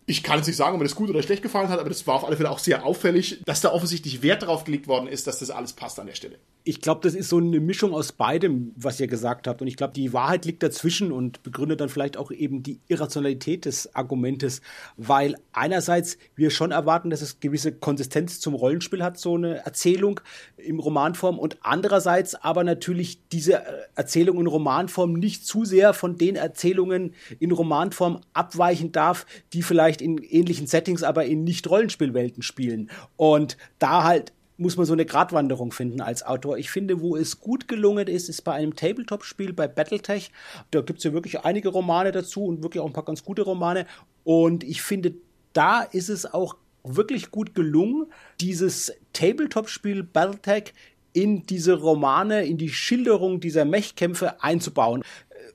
[0.08, 2.06] ich kann jetzt nicht sagen, ob mir das gut oder schlecht gefallen hat, aber das
[2.06, 5.26] war auf alle Fälle auch sehr auffällig, dass da offensichtlich Wert darauf gelegt worden ist,
[5.28, 8.12] dass das alles passt an der Stelle ich glaube, das ist so eine Mischung aus
[8.12, 9.62] beidem, was ihr gesagt habt.
[9.62, 13.65] Und ich glaube, die Wahrheit liegt dazwischen und begründet dann vielleicht auch eben die Irrationalität
[13.65, 14.62] des Argumentes,
[14.95, 20.19] weil einerseits wir schon erwarten, dass es gewisse Konsistenz zum Rollenspiel hat, so eine Erzählung
[20.58, 23.63] im Romanform und andererseits aber natürlich diese äh,
[23.95, 30.02] Erzählung in Romanform nicht zu sehr von den Erzählungen in Romanform abweichen darf, die vielleicht
[30.02, 32.91] in ähnlichen Settings, aber in Nicht-Rollenspielwelten spielen.
[33.15, 36.58] Und da halt muss man so eine Gratwanderung finden als Autor.
[36.58, 40.32] Ich finde, wo es gut gelungen ist, ist bei einem Tabletop-Spiel, bei Battletech.
[40.69, 43.41] Da gibt es ja wirklich einige Romane dazu und wirklich auch ein paar ganz gute
[43.41, 43.88] Romane.
[44.24, 45.15] Und ich finde,
[45.54, 48.06] da ist es auch wirklich gut gelungen,
[48.39, 50.74] dieses Tabletop-Spiel Battletech
[51.13, 55.04] in diese Romane, in die Schilderung dieser Mechkämpfe einzubauen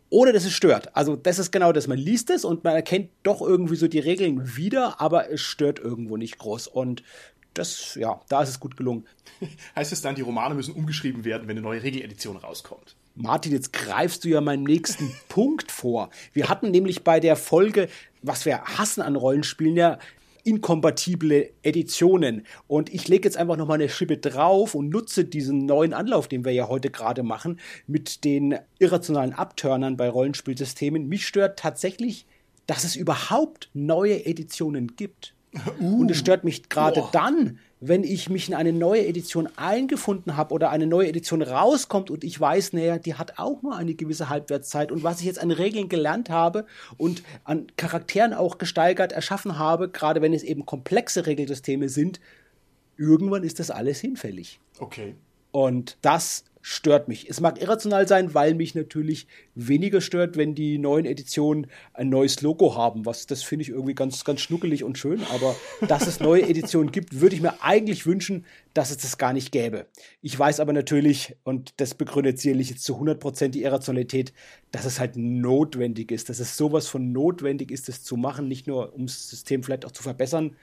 [0.08, 0.94] ohne dass es stört.
[0.94, 1.88] Also das ist genau das.
[1.88, 5.78] Man liest es und man erkennt doch irgendwie so die Regeln wieder, aber es stört
[5.78, 6.68] irgendwo nicht groß.
[6.68, 7.02] Und
[7.58, 9.06] das, ja, da ist es gut gelungen.
[9.76, 12.96] heißt es dann, die Romane müssen umgeschrieben werden, wenn eine neue Regeledition rauskommt?
[13.14, 16.10] Martin, jetzt greifst du ja meinen nächsten Punkt vor.
[16.32, 17.88] Wir hatten nämlich bei der Folge,
[18.22, 19.98] was wir hassen an Rollenspielen, ja
[20.46, 22.46] inkompatible Editionen.
[22.68, 26.28] Und ich lege jetzt einfach noch mal eine Schippe drauf und nutze diesen neuen Anlauf,
[26.28, 31.08] den wir ja heute gerade machen, mit den irrationalen Abturnern bei Rollenspielsystemen.
[31.08, 32.26] Mich stört tatsächlich,
[32.68, 35.34] dass es überhaupt neue Editionen gibt.
[35.80, 40.36] Uh, und es stört mich gerade dann, wenn ich mich in eine neue Edition eingefunden
[40.36, 43.94] habe oder eine neue Edition rauskommt und ich weiß, naja, die hat auch nur eine
[43.94, 46.66] gewisse Halbwertszeit und was ich jetzt an Regeln gelernt habe
[46.96, 52.20] und an Charakteren auch gesteigert erschaffen habe, gerade wenn es eben komplexe Regelsysteme sind,
[52.96, 54.58] irgendwann ist das alles hinfällig.
[54.78, 55.14] Okay.
[55.52, 57.30] Und das stört mich.
[57.30, 62.42] Es mag irrational sein, weil mich natürlich weniger stört, wenn die neuen Editionen ein neues
[62.42, 65.54] Logo haben, was das finde ich irgendwie ganz, ganz schnuckelig und schön, aber
[65.86, 69.52] dass es neue Editionen gibt, würde ich mir eigentlich wünschen, dass es das gar nicht
[69.52, 69.86] gäbe.
[70.22, 74.32] Ich weiß aber natürlich, und das begründet sicherlich jetzt zu 100% die Irrationalität,
[74.72, 78.66] dass es halt notwendig ist, dass es sowas von notwendig ist, das zu machen, nicht
[78.66, 80.56] nur um das System vielleicht auch zu verbessern,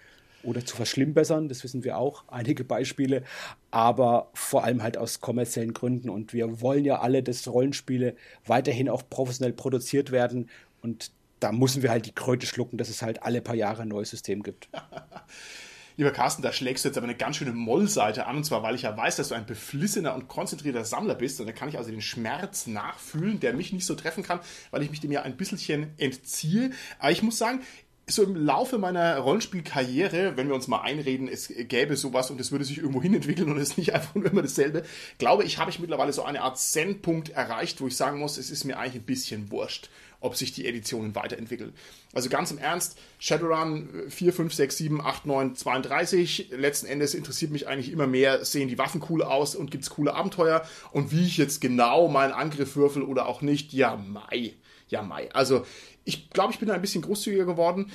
[0.44, 3.24] oder zu verschlimmbessern, das wissen wir auch, einige Beispiele,
[3.72, 6.10] aber vor allem halt aus kommerziellen Gründen.
[6.10, 10.50] Und wir wollen ja alle, dass Rollenspiele weiterhin auch professionell produziert werden
[10.82, 13.90] und da müssen wir halt die Kröte schlucken, dass es halt alle paar Jahre ein
[13.90, 14.70] neues System gibt.
[15.98, 18.74] Lieber Carsten, da schlägst du jetzt aber eine ganz schöne Mollseite an, und zwar, weil
[18.74, 21.78] ich ja weiß, dass du ein beflissener und konzentrierter Sammler bist, und da kann ich
[21.78, 24.40] also den Schmerz nachfühlen, der mich nicht so treffen kann,
[24.72, 26.72] weil ich mich dem ja ein bisschen entziehe.
[26.98, 27.62] Aber ich muss sagen,
[28.06, 32.52] so im Laufe meiner Rollenspielkarriere, wenn wir uns mal einreden, es gäbe sowas und es
[32.52, 34.84] würde sich irgendwo hin entwickeln und es ist nicht einfach nur immer dasselbe,
[35.18, 38.50] glaube ich, habe ich mittlerweile so eine Art Zen-Punkt erreicht, wo ich sagen muss, es
[38.50, 39.89] ist mir eigentlich ein bisschen wurscht,
[40.20, 41.74] ob sich die Editionen weiterentwickeln.
[42.13, 47.52] Also ganz im Ernst, Shadowrun 4, 5, 6, 7, 8, 9, 32, letzten Endes interessiert
[47.52, 51.12] mich eigentlich immer mehr, sehen die Waffen cool aus und gibt es coole Abenteuer und
[51.12, 54.56] wie ich jetzt genau meinen Angriff würfel oder auch nicht, ja, Mai.
[54.89, 55.32] Ja, Mai.
[55.34, 55.66] Also
[56.06, 57.92] ich glaube, ich bin ein bisschen großzügiger geworden.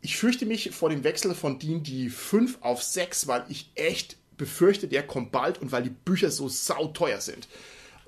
[0.00, 4.86] Ich fürchte mich vor dem Wechsel von D&D 5 auf 6, weil ich echt befürchte,
[4.88, 7.48] der kommt bald und weil die Bücher so sauteuer sind.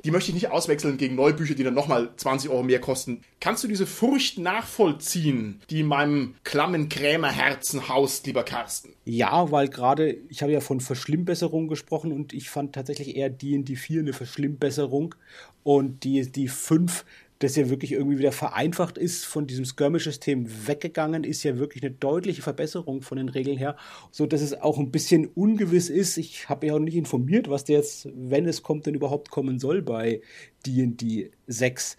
[0.05, 3.23] die möchte ich nicht auswechseln gegen neue Bücher, die dann nochmal 20 Euro mehr kosten.
[3.41, 8.95] Kannst du diese Furcht nachvollziehen, die in meinem klammen Krämerherzen haust, lieber Carsten?
[9.05, 13.77] Ja, weil gerade, ich habe ja von Verschlimmbesserung gesprochen und ich fand tatsächlich eher die
[13.77, 15.15] 4 eine Verschlimmbesserung
[15.65, 17.05] und die, die 5
[17.39, 21.93] das ja wirklich irgendwie wieder vereinfacht ist, von diesem Skirmish-System weggegangen, ist ja wirklich eine
[21.93, 23.77] deutliche Verbesserung von den Regeln her,
[24.11, 26.17] so dass es auch ein bisschen ungewiss ist.
[26.17, 29.59] Ich habe ja auch nicht informiert, was der jetzt, wenn es kommt, denn überhaupt kommen
[29.59, 30.21] soll bei
[30.67, 31.97] D&D 6.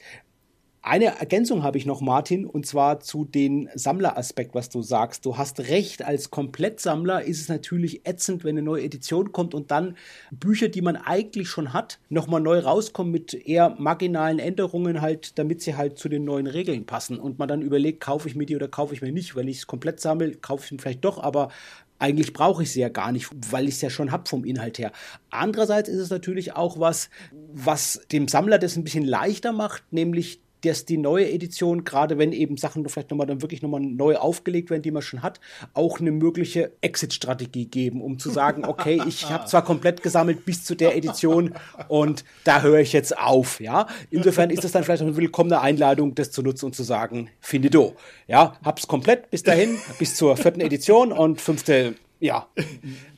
[0.82, 5.26] Eine Ergänzung habe ich noch, Martin, und zwar zu dem Sammleraspekt, was du sagst.
[5.26, 9.72] Du hast recht, als Komplettsammler ist es natürlich ätzend, wenn eine neue Edition kommt und
[9.72, 9.98] dann
[10.32, 15.62] Bücher, die man eigentlich schon hat, nochmal neu rauskommen mit eher marginalen Änderungen halt, damit
[15.62, 18.56] sie halt zu den neuen Regeln passen und man dann überlegt, kaufe ich mir die
[18.56, 21.22] oder kaufe ich mir nicht, weil ich es komplett sammle, kaufe ich ihn vielleicht doch,
[21.22, 21.50] aber
[22.00, 24.80] eigentlich brauche ich sie ja gar nicht, weil ich es ja schon habe vom Inhalt
[24.80, 24.94] her.
[25.30, 27.10] Andererseits ist es natürlich auch was,
[27.52, 32.32] was dem Sammler das ein bisschen leichter macht, nämlich dass die neue Edition, gerade wenn
[32.32, 35.40] eben Sachen vielleicht nochmal dann wirklich nochmal neu aufgelegt werden, die man schon hat,
[35.74, 40.64] auch eine mögliche Exit-Strategie geben, um zu sagen, okay, ich habe zwar komplett gesammelt bis
[40.64, 41.54] zu der Edition
[41.88, 43.88] und da höre ich jetzt auf, ja.
[44.10, 47.30] Insofern ist das dann vielleicht auch eine willkommene Einladung, das zu nutzen und zu sagen,
[47.40, 47.96] finde do.
[48.28, 52.48] Ja, hab's komplett bis dahin, bis zur vierten Edition und fünfte, ja,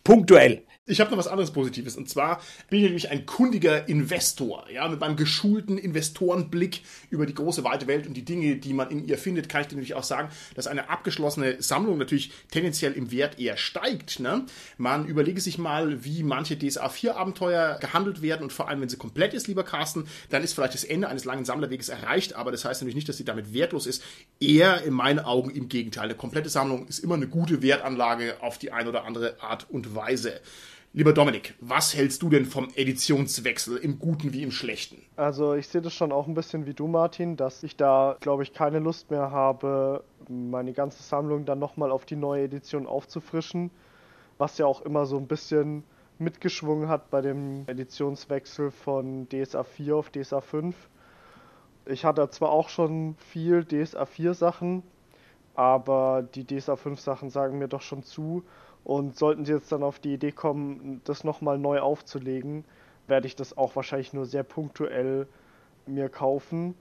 [0.04, 0.64] punktuell.
[0.92, 1.96] Ich habe noch was anderes Positives.
[1.96, 4.66] Und zwar bin ich nämlich ein kundiger Investor.
[4.70, 8.90] Ja, mit meinem geschulten Investorenblick über die große weite Welt und die Dinge, die man
[8.90, 12.92] in ihr findet, kann ich dir natürlich auch sagen, dass eine abgeschlossene Sammlung natürlich tendenziell
[12.92, 14.20] im Wert eher steigt.
[14.20, 14.46] Ne?
[14.78, 18.90] Man überlege sich mal, wie manche DSA 4 Abenteuer gehandelt werden und vor allem, wenn
[18.90, 22.52] sie komplett ist, lieber Carsten, dann ist vielleicht das Ende eines langen Sammlerweges erreicht, aber
[22.52, 24.04] das heißt natürlich nicht, dass sie damit wertlos ist.
[24.42, 26.04] Eher in meinen Augen im Gegenteil.
[26.04, 29.96] Eine komplette Sammlung ist immer eine gute Wertanlage auf die eine oder andere Art und
[29.96, 30.42] Weise.
[30.94, 35.02] Lieber Dominik, was hältst du denn vom Editionswechsel im Guten wie im Schlechten?
[35.16, 38.44] Also ich sehe das schon auch ein bisschen wie du, Martin, dass ich da, glaube
[38.44, 43.72] ich, keine Lust mehr habe, meine ganze Sammlung dann nochmal auf die neue Edition aufzufrischen,
[44.38, 45.86] was ja auch immer so ein bisschen
[46.20, 50.76] mitgeschwungen hat bei dem Editionswechsel von DSA 4 auf DSA 5.
[51.86, 54.84] Ich hatte zwar auch schon viel DSA 4 Sachen,
[55.56, 58.44] aber die DSA 5 Sachen sagen mir doch schon zu
[58.84, 62.66] und sollten sie jetzt dann auf die Idee kommen, das nochmal neu aufzulegen,
[63.08, 65.28] werde ich das auch wahrscheinlich nur sehr punktuell
[65.86, 66.76] mir kaufen,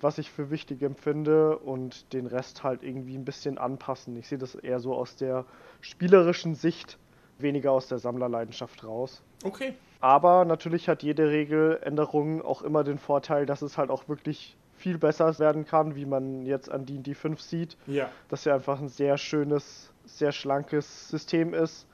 [0.00, 4.16] was ich für wichtig empfinde und den Rest halt irgendwie ein bisschen anpassen.
[4.16, 5.44] Ich sehe das eher so aus der
[5.80, 6.98] spielerischen Sicht,
[7.38, 9.22] weniger aus der Sammlerleidenschaft raus.
[9.44, 9.74] Okay.
[10.00, 14.96] Aber natürlich hat jede Regeländerung auch immer den Vorteil, dass es halt auch wirklich viel
[14.96, 17.76] besser werden kann, wie man jetzt an D&D 5 sieht.
[17.86, 18.08] Ja.
[18.28, 21.86] Dass ja einfach ein sehr schönes sehr schlankes System ist,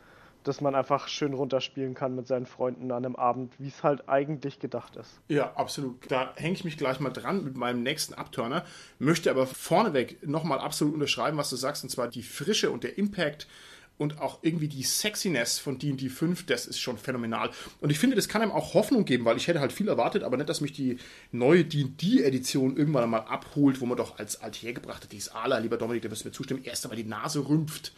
[0.47, 4.09] dass man einfach schön runterspielen kann mit seinen Freunden an einem Abend, wie es halt
[4.09, 5.21] eigentlich gedacht ist.
[5.29, 6.11] Ja, absolut.
[6.11, 8.65] Da hänge ich mich gleich mal dran mit meinem nächsten Abturner,
[8.99, 12.97] möchte aber vorneweg nochmal absolut unterschreiben, was du sagst, und zwar die Frische und der
[12.97, 13.49] Impact
[13.99, 17.51] und auch irgendwie die Sexiness von D&D 5, das ist schon phänomenal.
[17.81, 20.23] Und ich finde, das kann einem auch Hoffnung geben, weil ich hätte halt viel erwartet,
[20.23, 20.99] aber nicht, dass mich die
[21.33, 26.25] neue D&D-Edition irgendwann einmal abholt, wo man doch als althergebrachte DSAler, lieber Dominik, da wirst
[26.25, 27.93] du mir zustimmen, erst einmal die Nase rümpft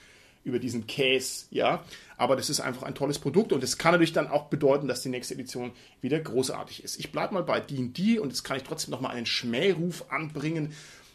[0.45, 1.85] über diesen Case, ja.
[2.17, 5.03] Aber das ist einfach ein tolles Produkt und es kann natürlich dann auch bedeuten, dass
[5.03, 6.99] die nächste Edition wieder großartig ist.
[6.99, 10.73] Ich bleibe mal bei D&D und jetzt kann ich trotzdem noch mal einen Schmähruf anbringen.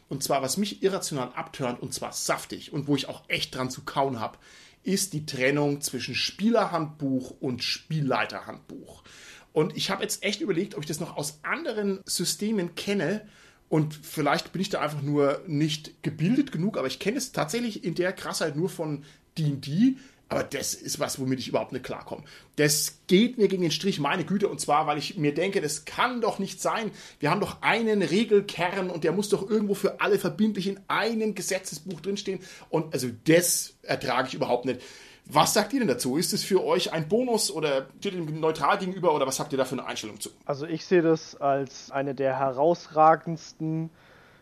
[0.10, 3.72] Und zwar, was mich irrational abtönt und zwar saftig und wo ich auch echt dran
[3.72, 4.38] zu kauen habe,
[4.84, 9.04] ist die Trennung zwischen Spielerhandbuch und Spielleiterhandbuch.
[9.52, 13.26] Und ich habe jetzt echt überlegt, ob ich das noch aus anderen Systemen kenne,
[13.74, 17.84] und vielleicht bin ich da einfach nur nicht gebildet genug, aber ich kenne es tatsächlich
[17.84, 19.04] in der Krassheit nur von
[19.36, 19.96] D&D.
[20.34, 22.24] Aber das ist was, womit ich überhaupt nicht klarkomme.
[22.56, 24.48] Das geht mir gegen den Strich, meine Güte.
[24.48, 26.90] Und zwar, weil ich mir denke, das kann doch nicht sein.
[27.20, 31.36] Wir haben doch einen Regelkern und der muss doch irgendwo für alle verbindlich in einem
[31.36, 32.40] Gesetzesbuch drinstehen.
[32.72, 34.82] Und also das ertrage ich überhaupt nicht.
[35.28, 36.18] Was sagt ihr denn dazu?
[36.18, 39.60] Ist es für euch ein Bonus oder steht dem neutral gegenüber oder was habt ihr
[39.60, 40.32] da für eine Einstellung zu?
[40.46, 43.92] Also ich sehe das als eine der herausragendsten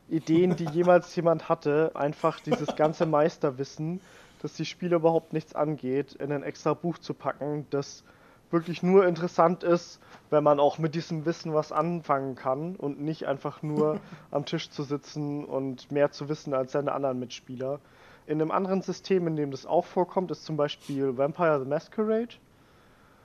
[0.08, 1.92] Ideen, die jemals jemand hatte.
[1.96, 4.00] Einfach dieses ganze Meisterwissen,
[4.42, 8.04] dass die Spiele überhaupt nichts angeht, in ein extra Buch zu packen, das
[8.50, 10.00] wirklich nur interessant ist,
[10.30, 14.00] wenn man auch mit diesem Wissen was anfangen kann und nicht einfach nur
[14.32, 17.80] am Tisch zu sitzen und mehr zu wissen als seine anderen Mitspieler.
[18.28, 22.36] In einem anderen System, in dem das auch vorkommt, ist zum Beispiel Vampire the Masquerade.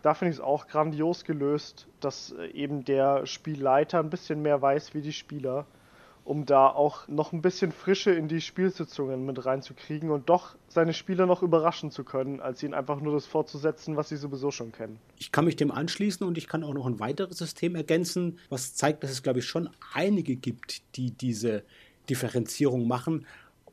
[0.03, 4.61] Da finde ich es auch grandios gelöst, dass äh, eben der Spielleiter ein bisschen mehr
[4.63, 5.67] weiß wie die Spieler
[6.27, 10.93] um da auch noch ein bisschen Frische in die Spielsitzungen mit reinzukriegen und doch seine
[10.93, 14.73] Spieler noch überraschen zu können, als ihnen einfach nur das fortzusetzen, was sie sowieso schon
[14.73, 14.99] kennen.
[15.19, 18.75] Ich kann mich dem anschließen und ich kann auch noch ein weiteres System ergänzen, was
[18.75, 21.63] zeigt, dass es, glaube ich, schon einige gibt, die diese
[22.11, 23.25] Differenzierung machen.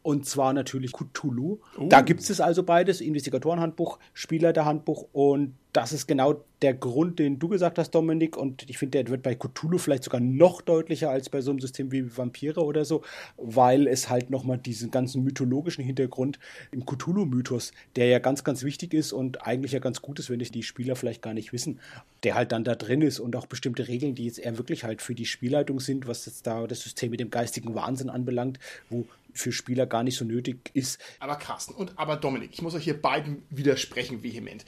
[0.04, 1.60] Und zwar natürlich Cthulhu.
[1.78, 1.88] Uh.
[1.88, 5.08] Da gibt es also beides: Investigatorenhandbuch, Spielleiterhandbuch.
[5.14, 8.38] Und das ist genau der Grund, den du gesagt hast, Dominik.
[8.38, 11.60] Und ich finde, der wird bei Cthulhu vielleicht sogar noch deutlicher als bei so einem
[11.60, 13.02] System wie Vampire oder so,
[13.38, 16.38] weil es halt nochmal diesen ganzen mythologischen Hintergrund
[16.72, 20.42] im Cthulhu-Mythos, der ja ganz, ganz wichtig ist und eigentlich ja ganz gut ist, wenn
[20.42, 21.80] es die Spieler vielleicht gar nicht wissen,
[22.24, 25.02] der halt dann da drin ist und auch bestimmte Regeln, die jetzt eher wirklich halt
[25.02, 29.06] für die Spielleitung sind, was jetzt da das System mit dem geistigen Wahnsinn anbelangt, wo
[29.34, 31.00] für Spieler gar nicht so nötig ist.
[31.20, 34.66] Aber Carsten und aber Dominik, ich muss euch hier beiden widersprechen vehement.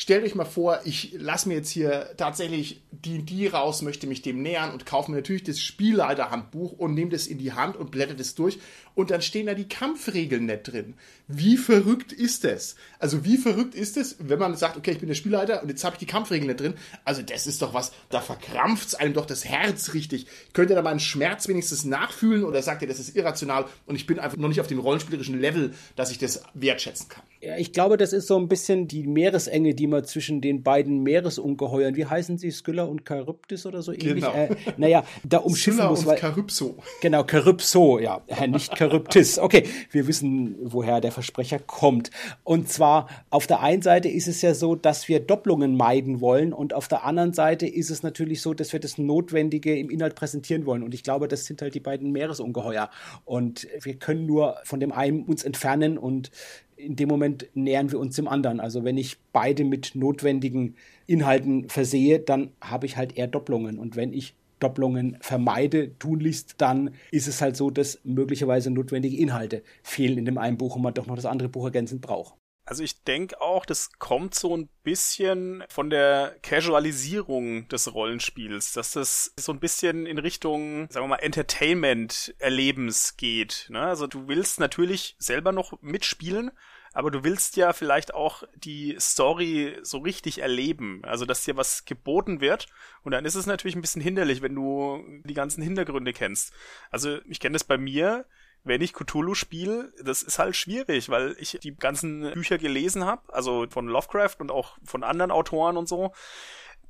[0.00, 4.42] Stellt euch mal vor, ich lasse mir jetzt hier tatsächlich D&D raus, möchte mich dem
[4.42, 8.14] nähern und kaufe mir natürlich das Spielleiterhandbuch und nehme das in die Hand und blätter
[8.14, 8.60] das durch
[8.94, 10.94] und dann stehen da die Kampfregeln nicht drin.
[11.26, 12.76] Wie verrückt ist das?
[13.00, 15.82] Also wie verrückt ist es, wenn man sagt, okay, ich bin der Spielleiter und jetzt
[15.82, 16.74] habe ich die Kampfregeln nicht drin.
[17.04, 20.26] Also das ist doch was, da verkrampft einem doch das Herz richtig.
[20.52, 24.06] Könnt ihr da meinen Schmerz wenigstens nachfühlen oder sagt ihr, das ist irrational und ich
[24.06, 27.24] bin einfach noch nicht auf dem rollenspielerischen Level, dass ich das wertschätzen kann?
[27.40, 31.02] Ja, ich glaube, das ist so ein bisschen die Meeresenge, die man zwischen den beiden
[31.02, 34.24] Meeresungeheuern, wie heißen sie, Skylla und Charybdis oder so ähnlich?
[34.24, 34.32] Genau.
[34.32, 36.00] Äh, naja, da umschiffen muss.
[36.00, 36.74] Skylla und Charybso.
[37.00, 39.38] Genau, Charybso, ja, nicht Charybdis.
[39.38, 42.10] Okay, wir wissen, woher der Versprecher kommt.
[42.44, 46.52] Und zwar, auf der einen Seite ist es ja so, dass wir Doppelungen meiden wollen
[46.52, 50.14] und auf der anderen Seite ist es natürlich so, dass wir das Notwendige im Inhalt
[50.14, 50.82] präsentieren wollen.
[50.82, 52.90] Und ich glaube, das sind halt die beiden Meeresungeheuer.
[53.24, 56.30] Und wir können nur von dem einen uns entfernen und
[56.78, 58.60] in dem Moment nähern wir uns dem anderen.
[58.60, 60.76] Also wenn ich beide mit notwendigen
[61.06, 63.78] Inhalten versehe, dann habe ich halt eher Doppelungen.
[63.78, 69.62] Und wenn ich Doppelungen vermeide, tunlichst, dann ist es halt so, dass möglicherweise notwendige Inhalte
[69.82, 72.34] fehlen in dem einen Buch und man doch noch das andere Buch ergänzend braucht.
[72.68, 78.92] Also ich denke auch, das kommt so ein bisschen von der Casualisierung des Rollenspiels, dass
[78.92, 83.68] das so ein bisschen in Richtung, sagen wir mal, Entertainment-Erlebens geht.
[83.70, 83.80] Ne?
[83.80, 86.50] Also du willst natürlich selber noch mitspielen,
[86.92, 91.86] aber du willst ja vielleicht auch die Story so richtig erleben, also dass dir was
[91.86, 92.66] geboten wird
[93.02, 96.52] und dann ist es natürlich ein bisschen hinderlich, wenn du die ganzen Hintergründe kennst.
[96.90, 98.26] Also ich kenne das bei mir,
[98.68, 103.22] wenn ich Cthulhu spiele, das ist halt schwierig, weil ich die ganzen Bücher gelesen habe,
[103.32, 106.12] also von Lovecraft und auch von anderen Autoren und so.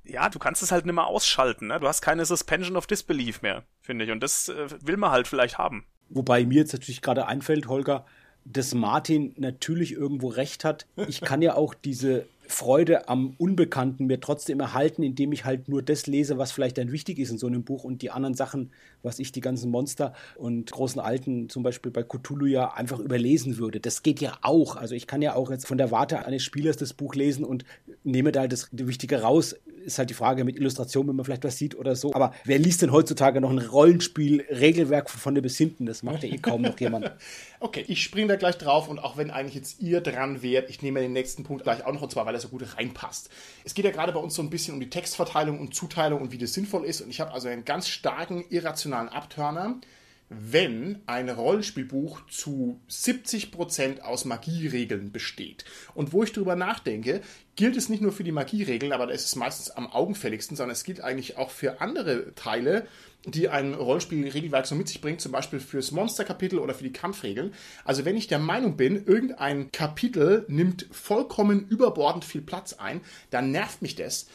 [0.05, 1.81] Ja, du kannst es halt nicht mehr ausschalten, ne?
[1.81, 4.11] Du hast keine Suspension of Disbelief mehr, finde ich.
[4.11, 5.87] Und das äh, will man halt vielleicht haben.
[6.09, 8.07] Wobei mir jetzt natürlich gerade einfällt, Holger,
[8.45, 10.87] dass Martin natürlich irgendwo recht hat.
[11.07, 15.83] Ich kann ja auch diese Freude am Unbekannten mir trotzdem erhalten, indem ich halt nur
[15.83, 18.71] das lese, was vielleicht dann wichtig ist in so einem Buch und die anderen Sachen,
[19.03, 23.59] was ich die ganzen Monster und großen Alten zum Beispiel bei Cthulhu ja einfach überlesen
[23.59, 23.81] würde.
[23.81, 24.77] Das geht ja auch.
[24.77, 27.65] Also ich kann ja auch jetzt von der Warte eines Spielers das Buch lesen und
[28.03, 29.55] nehme da das Wichtige raus.
[29.85, 32.13] Ist halt die Frage mit Illustration, wenn man vielleicht was sieht oder so.
[32.15, 35.87] Aber wer liest denn heutzutage noch ein Rollenspiel-Regelwerk von vorne bis hinten?
[35.87, 37.13] Das macht ja eh kaum noch jemand.
[37.61, 40.81] Okay, ich springe da gleich drauf und auch wenn eigentlich jetzt ihr dran wärt, ich
[40.81, 43.31] nehme den nächsten Punkt gleich auch noch und zwar, weil er so gut reinpasst.
[43.65, 46.33] Es geht ja gerade bei uns so ein bisschen um die Textverteilung und Zuteilung und
[46.33, 49.77] wie das sinnvoll ist und ich habe also einen ganz starken irrationalen Abturner,
[50.31, 55.65] wenn ein Rollenspielbuch zu 70% aus Magieregeln besteht.
[55.95, 57.23] Und wo ich drüber nachdenke,
[57.57, 60.75] gilt es nicht nur für die Magieregeln, aber da ist es meistens am augenfälligsten, sondern
[60.75, 62.87] es gilt eigentlich auch für andere Teile,
[63.25, 67.53] die ein Rollenspielregelwerk so mit sich bringt, zum Beispiel fürs Monsterkapitel oder für die Kampfregeln.
[67.85, 73.01] Also wenn ich der Meinung bin, irgendein Kapitel nimmt vollkommen überbordend viel Platz ein,
[73.31, 74.29] dann nervt mich das.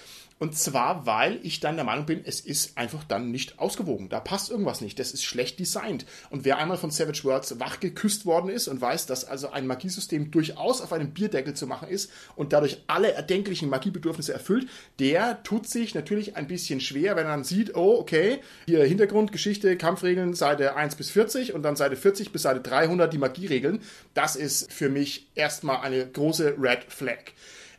[0.44, 4.10] Und zwar, weil ich dann der Meinung bin, es ist einfach dann nicht ausgewogen.
[4.10, 5.00] Da passt irgendwas nicht.
[5.00, 6.06] Das ist schlecht designt.
[6.32, 9.66] Und wer einmal von Savage Worlds wach geküsst worden ist und weiß, dass also ein
[9.68, 14.68] Magiesystem durchaus auf einem Bierdeckel zu machen ist und dadurch alle erdenklichen Magiebedürfnisse erfüllt,
[15.00, 19.32] der tut sich natürlich ein bisschen schwer, wenn er dann sieht, oh, okay, hier Hintergrund,
[19.32, 23.80] Geschichte, Kampfregeln, Seite 1 bis 40 und dann Seite 40 bis Seite 300 die Magieregeln.
[24.14, 27.32] Das ist für mich erstmal eine große Red Flag.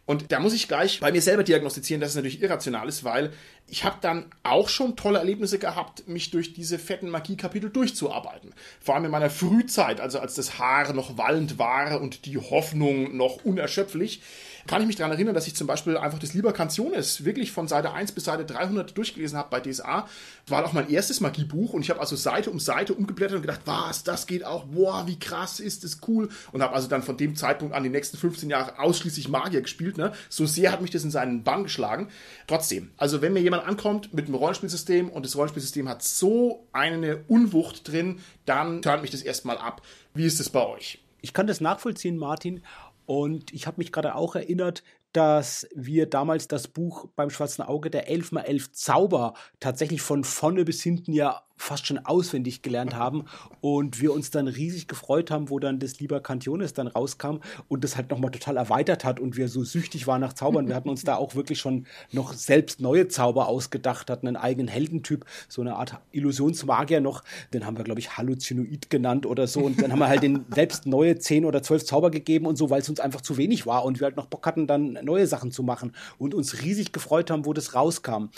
[0.07, 3.33] Und da muss ich gleich bei mir selber diagnostizieren, dass es natürlich irrational ist, weil
[3.67, 8.53] ich habe dann auch schon tolle Erlebnisse gehabt, mich durch diese fetten Magie-Kapitel durchzuarbeiten.
[8.81, 13.17] Vor allem in meiner Frühzeit, also als das Haar noch wallend war und die Hoffnung
[13.17, 14.21] noch unerschöpflich
[14.67, 17.67] kann ich mich daran erinnern, dass ich zum Beispiel einfach das Liber Canciones wirklich von
[17.67, 20.07] Seite 1 bis Seite 300 durchgelesen habe bei DSA.
[20.47, 23.63] War auch mein erstes Magiebuch und ich habe also Seite um Seite umgeblättert und gedacht,
[23.65, 26.29] was, das geht auch, boah, wie krass ist das cool.
[26.53, 29.97] Und habe also dann von dem Zeitpunkt an die nächsten 15 Jahre ausschließlich Magier gespielt.
[29.97, 30.13] Ne?
[30.29, 32.09] So sehr hat mich das in seinen Bann geschlagen.
[32.47, 36.67] Trotzdem, also wenn mir jemand jemand ankommt mit einem Rollenspielsystem und das Rollenspielsystem hat so
[36.73, 39.83] eine Unwucht drin, dann turnt mich das erstmal ab.
[40.15, 41.01] Wie ist es bei euch?
[41.21, 42.63] Ich kann das nachvollziehen, Martin.
[43.07, 44.83] Und ich habe mich gerade auch erinnert,
[45.13, 50.83] dass wir damals das Buch beim Schwarzen Auge der 11x11 Zauber tatsächlich von vorne bis
[50.83, 53.25] hinten ja fast schon auswendig gelernt haben
[53.61, 57.37] und wir uns dann riesig gefreut haben, wo dann das Lieber Cantiones dann rauskam
[57.69, 60.69] und das halt nochmal total erweitert hat und wir so süchtig waren nach Zaubern.
[60.69, 64.69] Wir hatten uns da auch wirklich schon noch selbst neue Zauber ausgedacht, hatten einen eigenen
[64.69, 69.61] Heldentyp, so eine Art Illusionsmagier noch, den haben wir, glaube ich, Halluzinoid genannt oder so
[69.61, 72.71] und dann haben wir halt den selbst neue zehn oder zwölf Zauber gegeben und so,
[72.71, 75.27] weil es uns einfach zu wenig war und wir halt noch Bock hatten, dann neue
[75.27, 78.29] Sachen zu machen und uns riesig gefreut haben, wo das rauskam.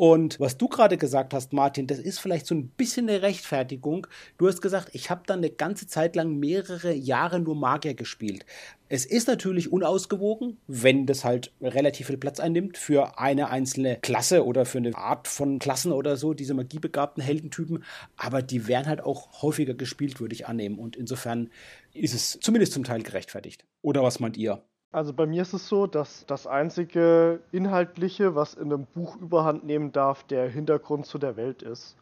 [0.00, 4.06] Und was du gerade gesagt hast, Martin, das ist vielleicht so ein bisschen eine Rechtfertigung.
[4.38, 8.46] Du hast gesagt, ich habe dann eine ganze Zeit lang mehrere Jahre nur Magier gespielt.
[8.88, 14.46] Es ist natürlich unausgewogen, wenn das halt relativ viel Platz einnimmt für eine einzelne Klasse
[14.46, 17.84] oder für eine Art von Klassen oder so, diese magiebegabten Heldentypen.
[18.16, 20.78] Aber die werden halt auch häufiger gespielt, würde ich annehmen.
[20.78, 21.50] Und insofern
[21.92, 23.66] ist es zumindest zum Teil gerechtfertigt.
[23.82, 24.62] Oder was meint ihr?
[24.92, 29.62] Also bei mir ist es so, dass das einzige Inhaltliche, was in einem Buch überhand
[29.64, 31.96] nehmen darf, der Hintergrund zu der Welt ist.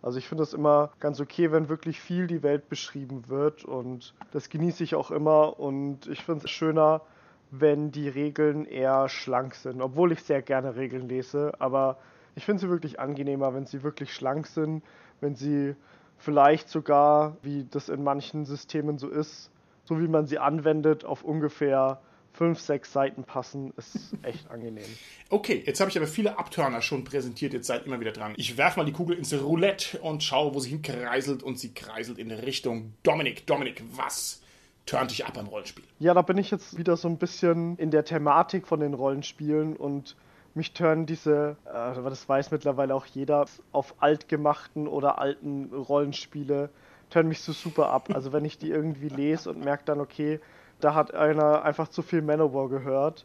[0.00, 4.14] Also ich finde es immer ganz okay, wenn wirklich viel die Welt beschrieben wird und
[4.32, 7.02] das genieße ich auch immer und ich finde es schöner,
[7.50, 11.98] wenn die Regeln eher schlank sind, obwohl ich sehr gerne Regeln lese, aber
[12.34, 14.82] ich finde sie wirklich angenehmer, wenn sie wirklich schlank sind,
[15.20, 15.76] wenn sie
[16.16, 19.50] vielleicht sogar, wie das in manchen Systemen so ist,
[19.84, 22.00] so wie man sie anwendet, auf ungefähr
[22.32, 24.84] fünf, sechs Seiten passen, ist echt angenehm.
[25.28, 28.34] Okay, jetzt habe ich aber viele Abturner schon präsentiert, jetzt seid immer wieder dran.
[28.36, 32.18] Ich werfe mal die Kugel ins Roulette und schaue, wo sie hinkreiselt und sie kreiselt
[32.18, 33.46] in Richtung Dominik.
[33.46, 34.42] Dominik, was
[34.86, 35.84] turnt dich ab beim Rollenspiel?
[35.98, 39.76] Ja, da bin ich jetzt wieder so ein bisschen in der Thematik von den Rollenspielen
[39.76, 40.16] und
[40.54, 46.70] mich turnen diese, äh, aber das weiß mittlerweile auch jeder, auf altgemachten oder alten Rollenspiele,
[47.10, 48.08] turnen mich so super ab.
[48.12, 50.40] Also wenn ich die irgendwie lese und merke dann, okay,
[50.82, 53.24] da hat einer einfach zu viel Manowar gehört.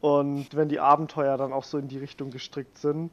[0.00, 3.10] Und wenn die Abenteuer dann auch so in die Richtung gestrickt sind,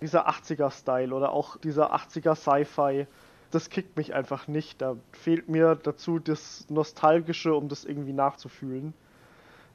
[0.00, 3.06] dieser 80er-Style oder auch dieser 80er Sci-Fi,
[3.50, 4.82] das kickt mich einfach nicht.
[4.82, 8.92] Da fehlt mir dazu das Nostalgische, um das irgendwie nachzufühlen.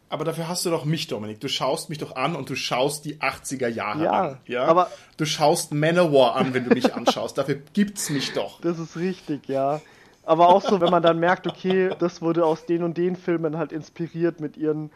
[0.10, 1.40] Aber dafür hast du doch mich, Dominik.
[1.40, 4.38] Du schaust mich doch an und du schaust die 80er Jahre ja, an.
[4.46, 7.38] Ja, aber du schaust Manowar an, wenn du mich anschaust.
[7.38, 8.60] Dafür gibt's mich doch.
[8.60, 9.80] Das ist richtig, ja.
[10.24, 13.58] Aber auch so, wenn man dann merkt, okay, das wurde aus den und den Filmen
[13.58, 14.92] halt inspiriert mit ihren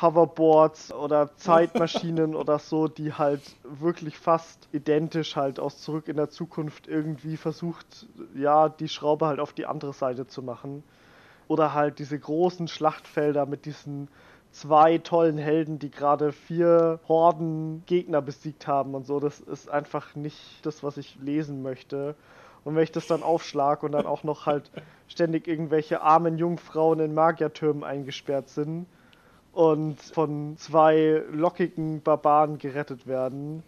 [0.00, 6.30] Hoverboards oder Zeitmaschinen oder so, die halt wirklich fast identisch halt aus Zurück in der
[6.30, 10.82] Zukunft irgendwie versucht, ja, die Schraube halt auf die andere Seite zu machen.
[11.48, 14.08] Oder halt diese großen Schlachtfelder mit diesen
[14.52, 19.20] zwei tollen Helden, die gerade vier Horden Gegner besiegt haben und so.
[19.20, 22.14] Das ist einfach nicht das, was ich lesen möchte.
[22.64, 24.70] Und wenn ich das dann aufschlag und dann auch noch halt
[25.08, 28.86] ständig irgendwelche armen Jungfrauen in Magiertürmen eingesperrt sind
[29.52, 33.62] und von zwei lockigen Barbaren gerettet werden,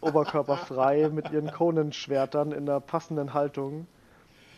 [0.00, 3.86] oberkörperfrei mit ihren Conan-Schwertern in der passenden Haltung,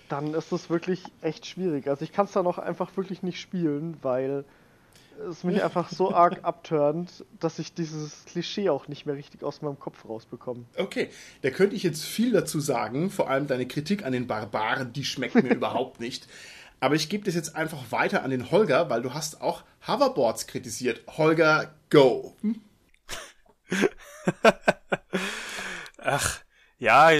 [0.09, 1.89] dann ist das wirklich echt schwierig.
[1.89, 4.45] Also ich kann es dann auch einfach wirklich nicht spielen, weil
[5.29, 9.63] es mich einfach so arg abturnt, dass ich dieses Klischee auch nicht mehr richtig aus
[9.63, 10.65] meinem Kopf rausbekomme.
[10.77, 11.11] Okay,
[11.43, 15.05] da könnte ich jetzt viel dazu sagen, vor allem deine Kritik an den Barbaren, die
[15.05, 16.27] schmeckt mir überhaupt nicht.
[16.81, 20.47] Aber ich gebe das jetzt einfach weiter an den Holger, weil du hast auch Hoverboards
[20.47, 21.01] kritisiert.
[21.17, 22.37] Holger, go.
[25.99, 26.41] Ach,
[26.79, 27.11] ja,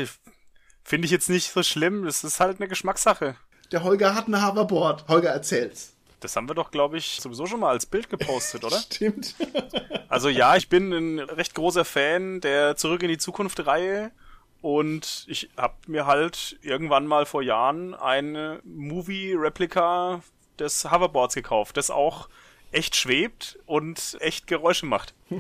[0.85, 2.07] finde ich jetzt nicht so schlimm.
[2.07, 3.37] Es ist halt eine Geschmackssache.
[3.73, 5.09] Der Holger hat ein Hoverboard.
[5.09, 5.96] Holger, erzähl's.
[6.21, 8.79] Das haben wir doch, glaube ich, sowieso schon mal als Bild gepostet, oder?
[8.91, 9.35] Stimmt.
[10.09, 14.11] also ja, ich bin ein recht großer Fan der Zurück in die Zukunft-Reihe.
[14.63, 20.23] Und ich habe mir halt irgendwann mal vor Jahren eine Movie-Replika
[20.59, 22.29] des Hoverboards gekauft, das auch
[22.73, 25.15] echt schwebt und echt Geräusche macht.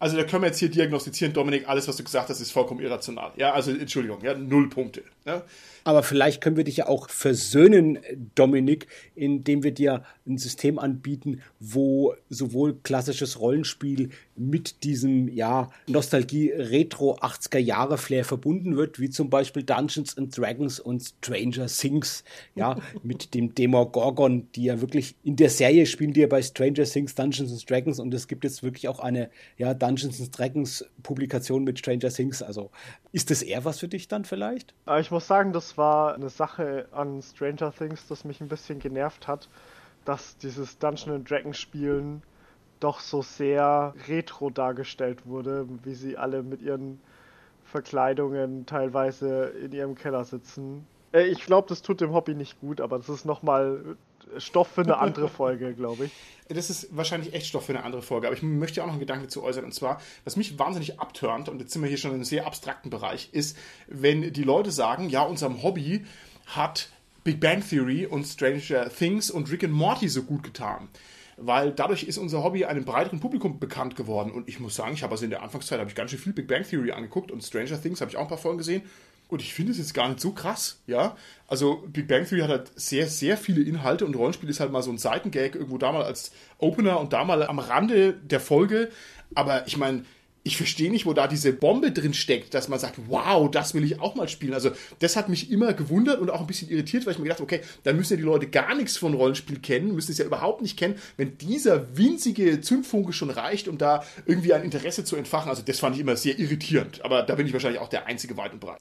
[0.00, 2.80] Also da können wir jetzt hier diagnostizieren, Dominik, alles, was du gesagt hast, ist vollkommen
[2.80, 3.32] irrational.
[3.36, 5.02] Ja, also Entschuldigung, ja, null Punkte.
[5.24, 5.40] Ja.
[5.84, 7.98] Aber vielleicht können wir dich ja auch versöhnen,
[8.34, 18.24] Dominik, indem wir dir ein System anbieten, wo sowohl klassisches Rollenspiel mit diesem ja, Nostalgie-Retro-80er-Jahre-Flair
[18.24, 22.24] verbunden wird, wie zum Beispiel Dungeons and Dragons und Stranger Things,
[22.54, 26.84] ja, mit dem Demogorgon, die ja wirklich in der Serie spielen, die ja bei Stranger
[26.84, 29.28] Things Dungeons and Dragons und es gibt jetzt wirklich auch eine
[29.58, 32.42] ja, Dungeons and Dragons Publikation mit Stranger Things.
[32.42, 32.70] Also
[33.12, 34.72] ist das eher was für dich dann vielleicht?
[34.98, 39.28] Ich muss sagen, das war eine Sache an Stranger Things, das mich ein bisschen genervt
[39.28, 39.48] hat,
[40.04, 42.22] dass dieses Dungeons and Dragons Spielen
[42.80, 47.00] doch so sehr retro dargestellt wurde, wie sie alle mit ihren
[47.64, 50.86] Verkleidungen teilweise in ihrem Keller sitzen.
[51.12, 53.96] Äh, ich glaube, das tut dem Hobby nicht gut, aber das ist nochmal
[54.38, 56.12] Stoff für eine andere Folge, glaube ich.
[56.48, 59.00] Das ist wahrscheinlich echt Stoff für eine andere Folge, aber ich möchte auch noch einen
[59.00, 59.64] Gedanken dazu äußern.
[59.64, 62.46] Und zwar, was mich wahnsinnig abturnt, und jetzt sind wir hier schon in einem sehr
[62.46, 63.56] abstrakten Bereich, ist,
[63.86, 66.04] wenn die Leute sagen, ja, unserem Hobby
[66.46, 66.90] hat
[67.24, 70.88] Big Bang Theory und Stranger Things und Rick and Morty so gut getan.
[71.36, 74.30] Weil dadurch ist unser Hobby einem breiteren Publikum bekannt geworden.
[74.30, 76.34] Und ich muss sagen, ich habe also in der Anfangszeit habe ich ganz schön viel
[76.34, 78.82] Big Bang Theory angeguckt und Stranger Things habe ich auch ein paar Folgen gesehen.
[79.34, 81.16] Und ich finde es jetzt gar nicht so krass, ja.
[81.48, 84.82] Also Big Bang Theory hat halt sehr, sehr viele Inhalte und Rollenspiel ist halt mal
[84.82, 88.90] so ein Seitengag irgendwo da mal als Opener und da mal am Rande der Folge.
[89.34, 90.04] Aber ich meine,
[90.44, 93.82] ich verstehe nicht, wo da diese Bombe drin steckt, dass man sagt, wow, das will
[93.82, 94.52] ich auch mal spielen.
[94.52, 97.40] Also das hat mich immer gewundert und auch ein bisschen irritiert, weil ich mir gedacht
[97.40, 100.60] okay, dann müssen ja die Leute gar nichts von Rollenspiel kennen, müssen es ja überhaupt
[100.60, 105.48] nicht kennen, wenn dieser winzige Zündfunke schon reicht, um da irgendwie ein Interesse zu entfachen.
[105.48, 108.36] Also das fand ich immer sehr irritierend, aber da bin ich wahrscheinlich auch der einzige
[108.36, 108.80] weit und breit.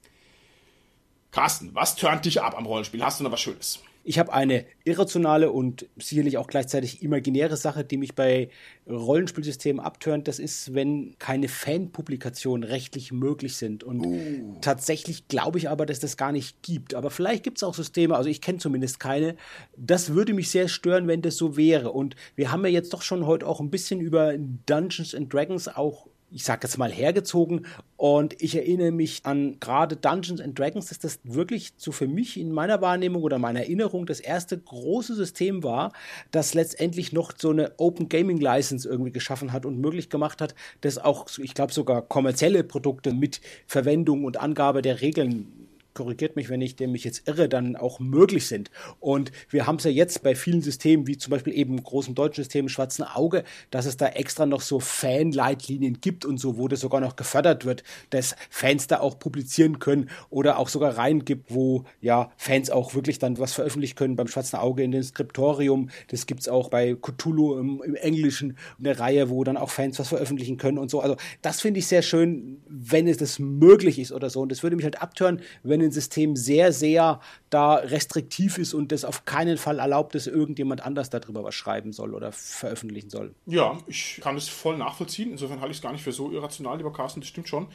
[1.34, 3.04] Carsten, was turnt dich ab am Rollenspiel?
[3.04, 3.80] Hast du noch was Schönes?
[4.06, 8.50] Ich habe eine irrationale und sicherlich auch gleichzeitig imaginäre Sache, die mich bei
[8.88, 10.28] Rollenspielsystemen abtönt.
[10.28, 13.84] Das ist, wenn keine Fanpublikationen rechtlich möglich sind.
[13.84, 14.58] Und uh.
[14.62, 16.94] tatsächlich glaube ich aber, dass das gar nicht gibt.
[16.94, 19.36] Aber vielleicht gibt es auch Systeme, also ich kenne zumindest keine.
[19.76, 21.94] Das würde mich sehr stören, wenn das so wäre.
[21.94, 25.68] Und wir haben ja jetzt doch schon heute auch ein bisschen über Dungeons and Dragons
[25.68, 27.68] auch ich sag jetzt mal, hergezogen.
[27.96, 32.40] Und ich erinnere mich an gerade Dungeons and Dragons, dass das wirklich so für mich
[32.40, 35.94] in meiner Wahrnehmung oder meiner Erinnerung das erste große System war,
[36.32, 40.56] das letztendlich noch so eine Open Gaming License irgendwie geschaffen hat und möglich gemacht hat,
[40.82, 45.64] dass auch, ich glaube, sogar kommerzielle Produkte mit Verwendung und Angabe der Regeln
[45.94, 48.72] korrigiert mich, wenn ich dem mich jetzt irre, dann auch möglich sind.
[49.00, 52.44] Und wir haben es ja jetzt bei vielen Systemen, wie zum Beispiel eben großen deutschen
[52.44, 56.80] Systemen Schwarzen Auge, dass es da extra noch so Fanleitlinien gibt und so, wo das
[56.80, 61.54] sogar noch gefördert wird, dass Fans da auch publizieren können oder auch sogar rein gibt,
[61.54, 65.90] wo ja Fans auch wirklich dann was veröffentlichen können beim Schwarzen Auge in den Skriptorium.
[66.08, 70.00] Das gibt es auch bei Cthulhu im, im Englischen, eine Reihe, wo dann auch Fans
[70.00, 71.02] was veröffentlichen können und so.
[71.02, 74.42] Also das finde ich sehr schön, wenn es das möglich ist oder so.
[74.42, 77.20] Und das würde mich halt abtören, wenn System sehr, sehr
[77.50, 81.94] da restriktiv ist und das auf keinen Fall erlaubt, dass irgendjemand anders darüber was schreiben
[81.94, 83.36] soll oder veröffentlichen soll.
[83.46, 85.32] Ja, ich kann es voll nachvollziehen.
[85.32, 87.68] Insofern halte ich es gar nicht für so irrational, lieber Carsten, das stimmt schon.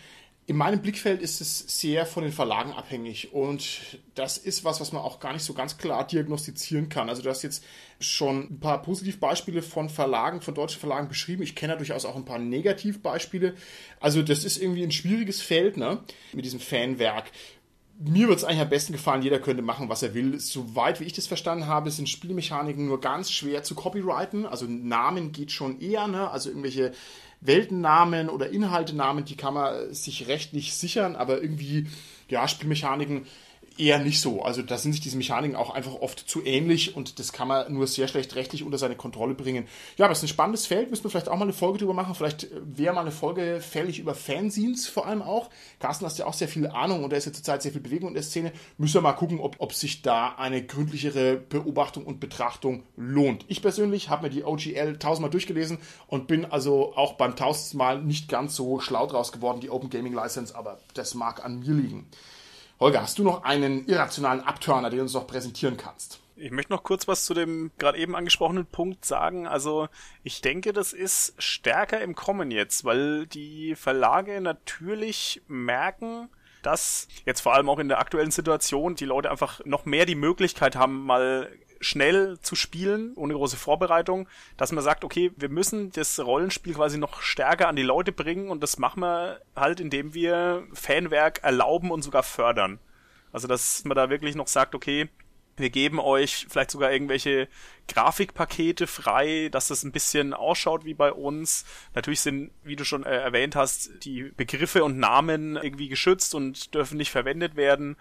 [0.49, 4.93] In meinem Blickfeld ist es sehr von den Verlagen abhängig und das ist was, was
[4.93, 7.11] man auch gar nicht so ganz klar diagnostizieren kann.
[7.11, 7.63] Also du hast jetzt
[8.01, 11.43] schon ein paar Positivbeispiele von Verlagen, von deutschen Verlagen beschrieben.
[11.43, 13.57] Ich kenne durchaus auch ein paar Negativbeispiele.
[14.01, 16.03] Also das ist irgendwie ein schwieriges Feld, ne,
[16.33, 17.31] mit diesem Fanwerk
[18.01, 20.39] mir wird es eigentlich am besten gefallen, jeder könnte machen, was er will.
[20.39, 24.47] Soweit wie ich das verstanden habe, sind Spielmechaniken nur ganz schwer zu copyrighten.
[24.47, 26.31] Also Namen geht schon eher, ne?
[26.31, 26.93] Also irgendwelche
[27.41, 31.87] Weltennamen oder Inhaltenamen, die kann man sich rechtlich sichern, aber irgendwie,
[32.29, 33.27] ja, Spielmechaniken
[33.79, 34.43] eher nicht so.
[34.43, 37.73] Also da sind sich diese Mechaniken auch einfach oft zu ähnlich und das kann man
[37.73, 39.67] nur sehr schlecht rechtlich unter seine Kontrolle bringen.
[39.97, 41.95] Ja, aber es ist ein spannendes Feld, müssen wir vielleicht auch mal eine Folge drüber
[41.95, 42.15] machen.
[42.15, 45.51] Vielleicht äh, wäre mal eine Folge fällig über Fanzines vor allem auch.
[45.79, 48.09] Carsten, hast ja auch sehr viel Ahnung und da ist ja zurzeit sehr viel Bewegung
[48.09, 48.53] in der Szene.
[48.77, 53.45] Müssen wir mal gucken, ob, ob sich da eine gründlichere Beobachtung und Betrachtung lohnt.
[53.49, 58.03] Ich persönlich habe mir die OGL tausendmal durchgelesen und bin also auch beim tausendsten Mal
[58.03, 61.75] nicht ganz so schlau draus geworden, die Open Gaming License, aber das mag an mir
[61.75, 62.09] liegen.
[62.81, 66.21] Holger, hast du noch einen irrationalen Abturner, den du uns noch präsentieren kannst?
[66.37, 69.49] Ich möchte noch kurz was zu dem gerade eben angesprochenen Punkt sagen.
[69.49, 69.89] Also
[70.23, 76.29] ich denke, das ist stärker im Kommen jetzt, weil die Verlage natürlich merken,
[76.63, 80.15] dass jetzt vor allem auch in der aktuellen Situation die Leute einfach noch mehr die
[80.15, 81.51] Möglichkeit haben, mal
[81.81, 86.99] schnell zu spielen, ohne große Vorbereitung, dass man sagt, okay, wir müssen das Rollenspiel quasi
[86.99, 91.91] noch stärker an die Leute bringen und das machen wir halt, indem wir Fanwerk erlauben
[91.91, 92.79] und sogar fördern.
[93.33, 95.09] Also, dass man da wirklich noch sagt, okay,
[95.59, 97.49] wir geben euch vielleicht sogar irgendwelche
[97.89, 101.65] Grafikpakete frei, dass das ein bisschen ausschaut wie bei uns.
[101.95, 106.75] Natürlich sind, wie du schon äh, erwähnt hast, die Begriffe und Namen irgendwie geschützt und
[106.75, 107.97] dürfen nicht verwendet werden.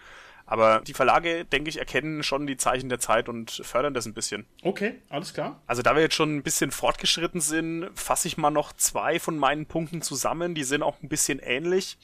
[0.49, 4.13] Aber die Verlage, denke ich, erkennen schon die Zeichen der Zeit und fördern das ein
[4.13, 4.45] bisschen.
[4.63, 5.61] Okay, alles klar.
[5.67, 9.37] Also da wir jetzt schon ein bisschen fortgeschritten sind, fasse ich mal noch zwei von
[9.37, 10.55] meinen Punkten zusammen.
[10.55, 11.97] Die sind auch ein bisschen ähnlich.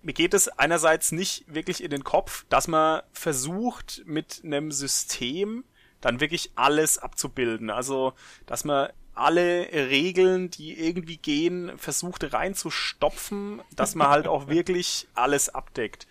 [0.00, 5.64] Mir geht es einerseits nicht wirklich in den Kopf, dass man versucht, mit einem System
[6.00, 7.68] dann wirklich alles abzubilden.
[7.68, 8.12] Also,
[8.46, 15.48] dass man alle Regeln, die irgendwie gehen, versucht reinzustopfen, dass man halt auch wirklich alles
[15.48, 16.06] abdeckt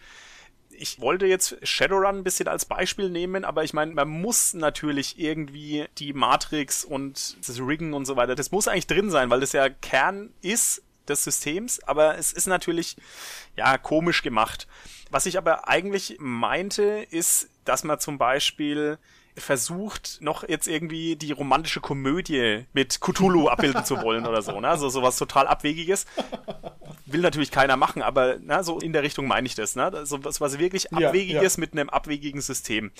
[0.82, 5.19] ich wollte jetzt Shadowrun ein bisschen als Beispiel nehmen, aber ich meine, man muss natürlich
[5.19, 9.39] irgendwie die Matrix und das Riggen und so weiter, das muss eigentlich drin sein, weil
[9.39, 12.95] das ja Kern ist des Systems, aber es ist natürlich,
[13.55, 14.67] ja, komisch gemacht.
[15.11, 18.97] Was ich aber eigentlich meinte, ist, dass man zum Beispiel
[19.38, 24.67] versucht, noch jetzt irgendwie die romantische Komödie mit Cthulhu abbilden zu wollen oder so, ne?
[24.67, 26.05] Also sowas total Abwegiges.
[27.05, 30.05] Will natürlich keiner machen, aber na, so in der Richtung meine ich das, ne?
[30.05, 31.59] So was, was wirklich Abwegiges ja, ja.
[31.59, 32.91] mit einem abwegigen System.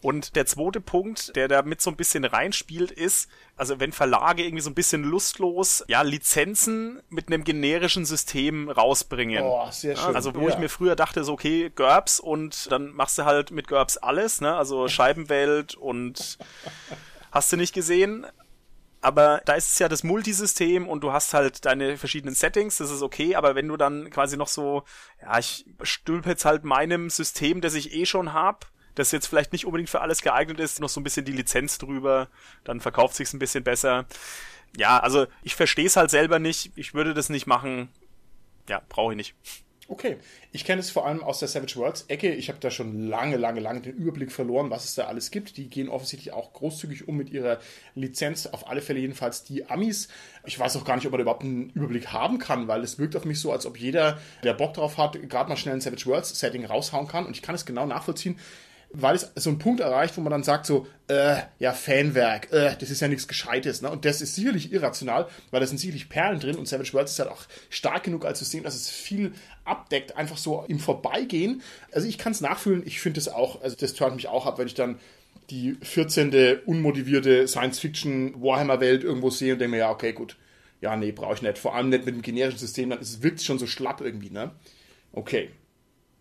[0.00, 4.44] Und der zweite Punkt, der da mit so ein bisschen reinspielt, ist, also wenn Verlage
[4.44, 9.44] irgendwie so ein bisschen lustlos, ja, Lizenzen mit einem generischen System rausbringen.
[9.44, 10.14] Oh, sehr schön.
[10.14, 10.54] Also wo ja.
[10.54, 14.40] ich mir früher dachte, so okay, GURPS und dann machst du halt mit GURPS alles,
[14.40, 14.54] ne?
[14.54, 16.38] Also Scheibenwelt und
[17.32, 18.26] hast du nicht gesehen.
[19.00, 22.90] Aber da ist es ja das Multisystem und du hast halt deine verschiedenen Settings, das
[22.90, 24.84] ist okay, aber wenn du dann quasi noch so,
[25.20, 29.52] ja, ich stülpe jetzt halt meinem System, das ich eh schon hab, das jetzt vielleicht
[29.52, 32.28] nicht unbedingt für alles geeignet ist, noch so ein bisschen die Lizenz drüber,
[32.64, 34.06] dann verkauft sich's ein bisschen besser.
[34.76, 37.88] Ja, also ich verstehe es halt selber nicht, ich würde das nicht machen.
[38.68, 39.34] Ja, brauche ich nicht.
[39.86, 40.16] Okay,
[40.50, 42.32] ich kenne es vor allem aus der Savage Worlds Ecke.
[42.32, 45.58] Ich habe da schon lange, lange, lange den Überblick verloren, was es da alles gibt.
[45.58, 47.58] Die gehen offensichtlich auch großzügig um mit ihrer
[47.94, 48.46] Lizenz.
[48.46, 50.08] Auf alle Fälle jedenfalls die Amis.
[50.46, 53.14] Ich weiß auch gar nicht, ob man überhaupt einen Überblick haben kann, weil es wirkt
[53.14, 56.06] auf mich so, als ob jeder, der Bock drauf hat, gerade mal schnell ein Savage
[56.06, 57.26] Worlds Setting raushauen kann.
[57.26, 58.38] Und ich kann es genau nachvollziehen
[58.94, 62.76] weil es so einen Punkt erreicht, wo man dann sagt so, äh, ja, Fanwerk, äh,
[62.78, 63.90] das ist ja nichts Gescheites, ne?
[63.90, 67.18] Und das ist sicherlich irrational, weil da sind sicherlich Perlen drin und Savage Worlds ist
[67.18, 69.32] halt auch stark genug als System, dass es viel
[69.64, 71.62] abdeckt, einfach so im Vorbeigehen.
[71.92, 74.58] Also ich kann es nachfühlen, ich finde es auch, also das turnt mich auch ab,
[74.58, 74.98] wenn ich dann
[75.50, 76.60] die 14.
[76.64, 80.36] unmotivierte Science-Fiction Warhammer-Welt irgendwo sehe und denke mir, ja, okay, gut.
[80.80, 81.58] Ja, nee, brauche ich nicht.
[81.58, 84.52] Vor allem nicht mit dem generischen System, dann wirkt es schon so schlapp irgendwie, ne?
[85.12, 85.50] Okay.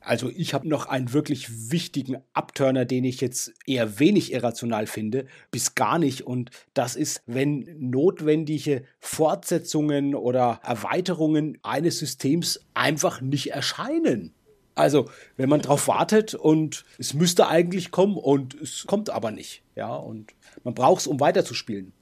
[0.06, 5.26] Also ich habe noch einen wirklich wichtigen Abturner, den ich jetzt eher wenig irrational finde,
[5.50, 6.24] bis gar nicht.
[6.24, 14.34] Und das ist, wenn notwendige Fortsetzungen oder Erweiterungen eines Systems einfach nicht erscheinen.
[14.76, 19.62] Also, wenn man darauf wartet und es müsste eigentlich kommen und es kommt aber nicht.
[19.76, 20.34] Ja, und
[20.64, 21.94] man braucht es, um weiterzuspielen.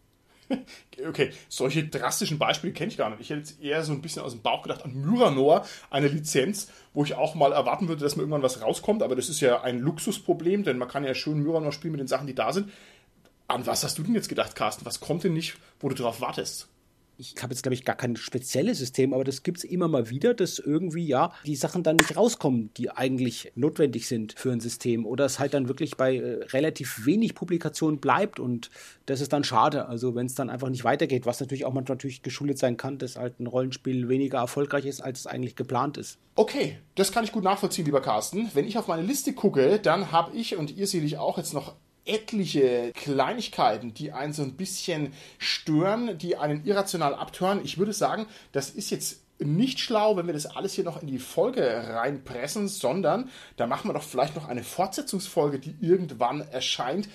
[1.07, 3.21] Okay, solche drastischen Beispiele kenne ich gar nicht.
[3.21, 6.69] Ich hätte jetzt eher so ein bisschen aus dem Bauch gedacht an Myranor, eine Lizenz,
[6.93, 9.61] wo ich auch mal erwarten würde, dass mir irgendwann was rauskommt, aber das ist ja
[9.61, 12.71] ein Luxusproblem, denn man kann ja schön Myranor spielen mit den Sachen, die da sind.
[13.47, 14.85] An was hast du denn jetzt gedacht, Carsten?
[14.85, 16.70] Was kommt denn nicht, wo du drauf wartest?
[17.21, 20.09] Ich habe jetzt, glaube ich, gar kein spezielles System, aber das gibt es immer mal
[20.09, 24.59] wieder, dass irgendwie, ja, die Sachen dann nicht rauskommen, die eigentlich notwendig sind für ein
[24.59, 25.05] System.
[25.05, 28.71] Oder es halt dann wirklich bei äh, relativ wenig Publikationen bleibt und
[29.05, 29.87] das ist dann schade.
[29.87, 32.97] Also wenn es dann einfach nicht weitergeht, was natürlich auch manchmal natürlich geschuldet sein kann,
[32.97, 36.17] dass halt ein Rollenspiel weniger erfolgreich ist, als es eigentlich geplant ist.
[36.35, 38.49] Okay, das kann ich gut nachvollziehen, lieber Carsten.
[38.53, 41.75] Wenn ich auf meine Liste gucke, dann habe ich und ihr seht auch jetzt noch
[42.05, 47.61] etliche Kleinigkeiten, die einen so ein bisschen stören, die einen irrational abtören.
[47.63, 51.07] Ich würde sagen, das ist jetzt nicht schlau, wenn wir das alles hier noch in
[51.07, 57.09] die Folge reinpressen, sondern da machen wir doch vielleicht noch eine Fortsetzungsfolge, die irgendwann erscheint.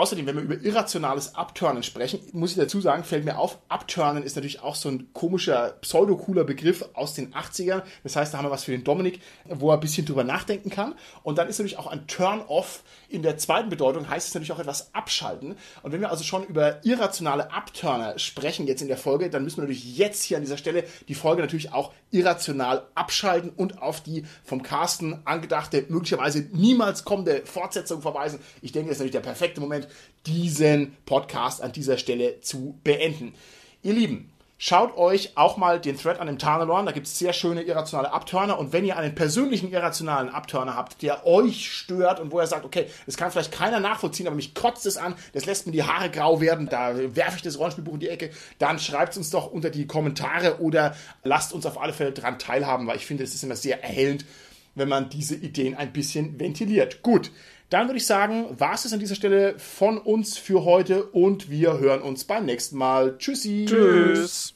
[0.00, 4.22] Außerdem, wenn wir über irrationales Abturnen sprechen, muss ich dazu sagen, fällt mir auf, Abturnen
[4.22, 7.82] ist natürlich auch so ein komischer, pseudo-cooler Begriff aus den 80ern.
[8.02, 10.70] Das heißt, da haben wir was für den Dominik, wo er ein bisschen drüber nachdenken
[10.70, 10.94] kann.
[11.22, 14.58] Und dann ist natürlich auch ein Turn-off in der zweiten Bedeutung, heißt es natürlich auch
[14.58, 15.54] etwas abschalten.
[15.82, 19.58] Und wenn wir also schon über irrationale Abturner sprechen jetzt in der Folge, dann müssen
[19.58, 24.02] wir natürlich jetzt hier an dieser Stelle die Folge natürlich auch irrational abschalten und auf
[24.02, 28.40] die vom Carsten angedachte, möglicherweise niemals kommende Fortsetzung verweisen.
[28.62, 29.88] Ich denke, das ist natürlich der perfekte Moment,
[30.26, 33.34] diesen Podcast an dieser Stelle zu beenden.
[33.82, 34.30] Ihr Lieben,
[34.62, 38.12] Schaut euch auch mal den Thread an dem Tarnelorn, da gibt es sehr schöne irrationale
[38.12, 42.46] Abturner und wenn ihr einen persönlichen irrationalen Abturner habt, der euch stört und wo ihr
[42.46, 45.72] sagt, okay, das kann vielleicht keiner nachvollziehen, aber mich kotzt es an, das lässt mir
[45.72, 49.16] die Haare grau werden, da werfe ich das Rollenspielbuch in die Ecke, dann schreibt es
[49.16, 50.94] uns doch unter die Kommentare oder
[51.24, 54.26] lasst uns auf alle Fälle dran teilhaben, weil ich finde, es ist immer sehr erhellend,
[54.74, 57.00] wenn man diese Ideen ein bisschen ventiliert.
[57.00, 57.30] Gut,
[57.70, 61.78] dann würde ich sagen, war es an dieser Stelle von uns für heute und wir
[61.78, 63.16] hören uns beim nächsten Mal.
[63.16, 63.66] Tschüssi.
[63.68, 64.54] Tschüss.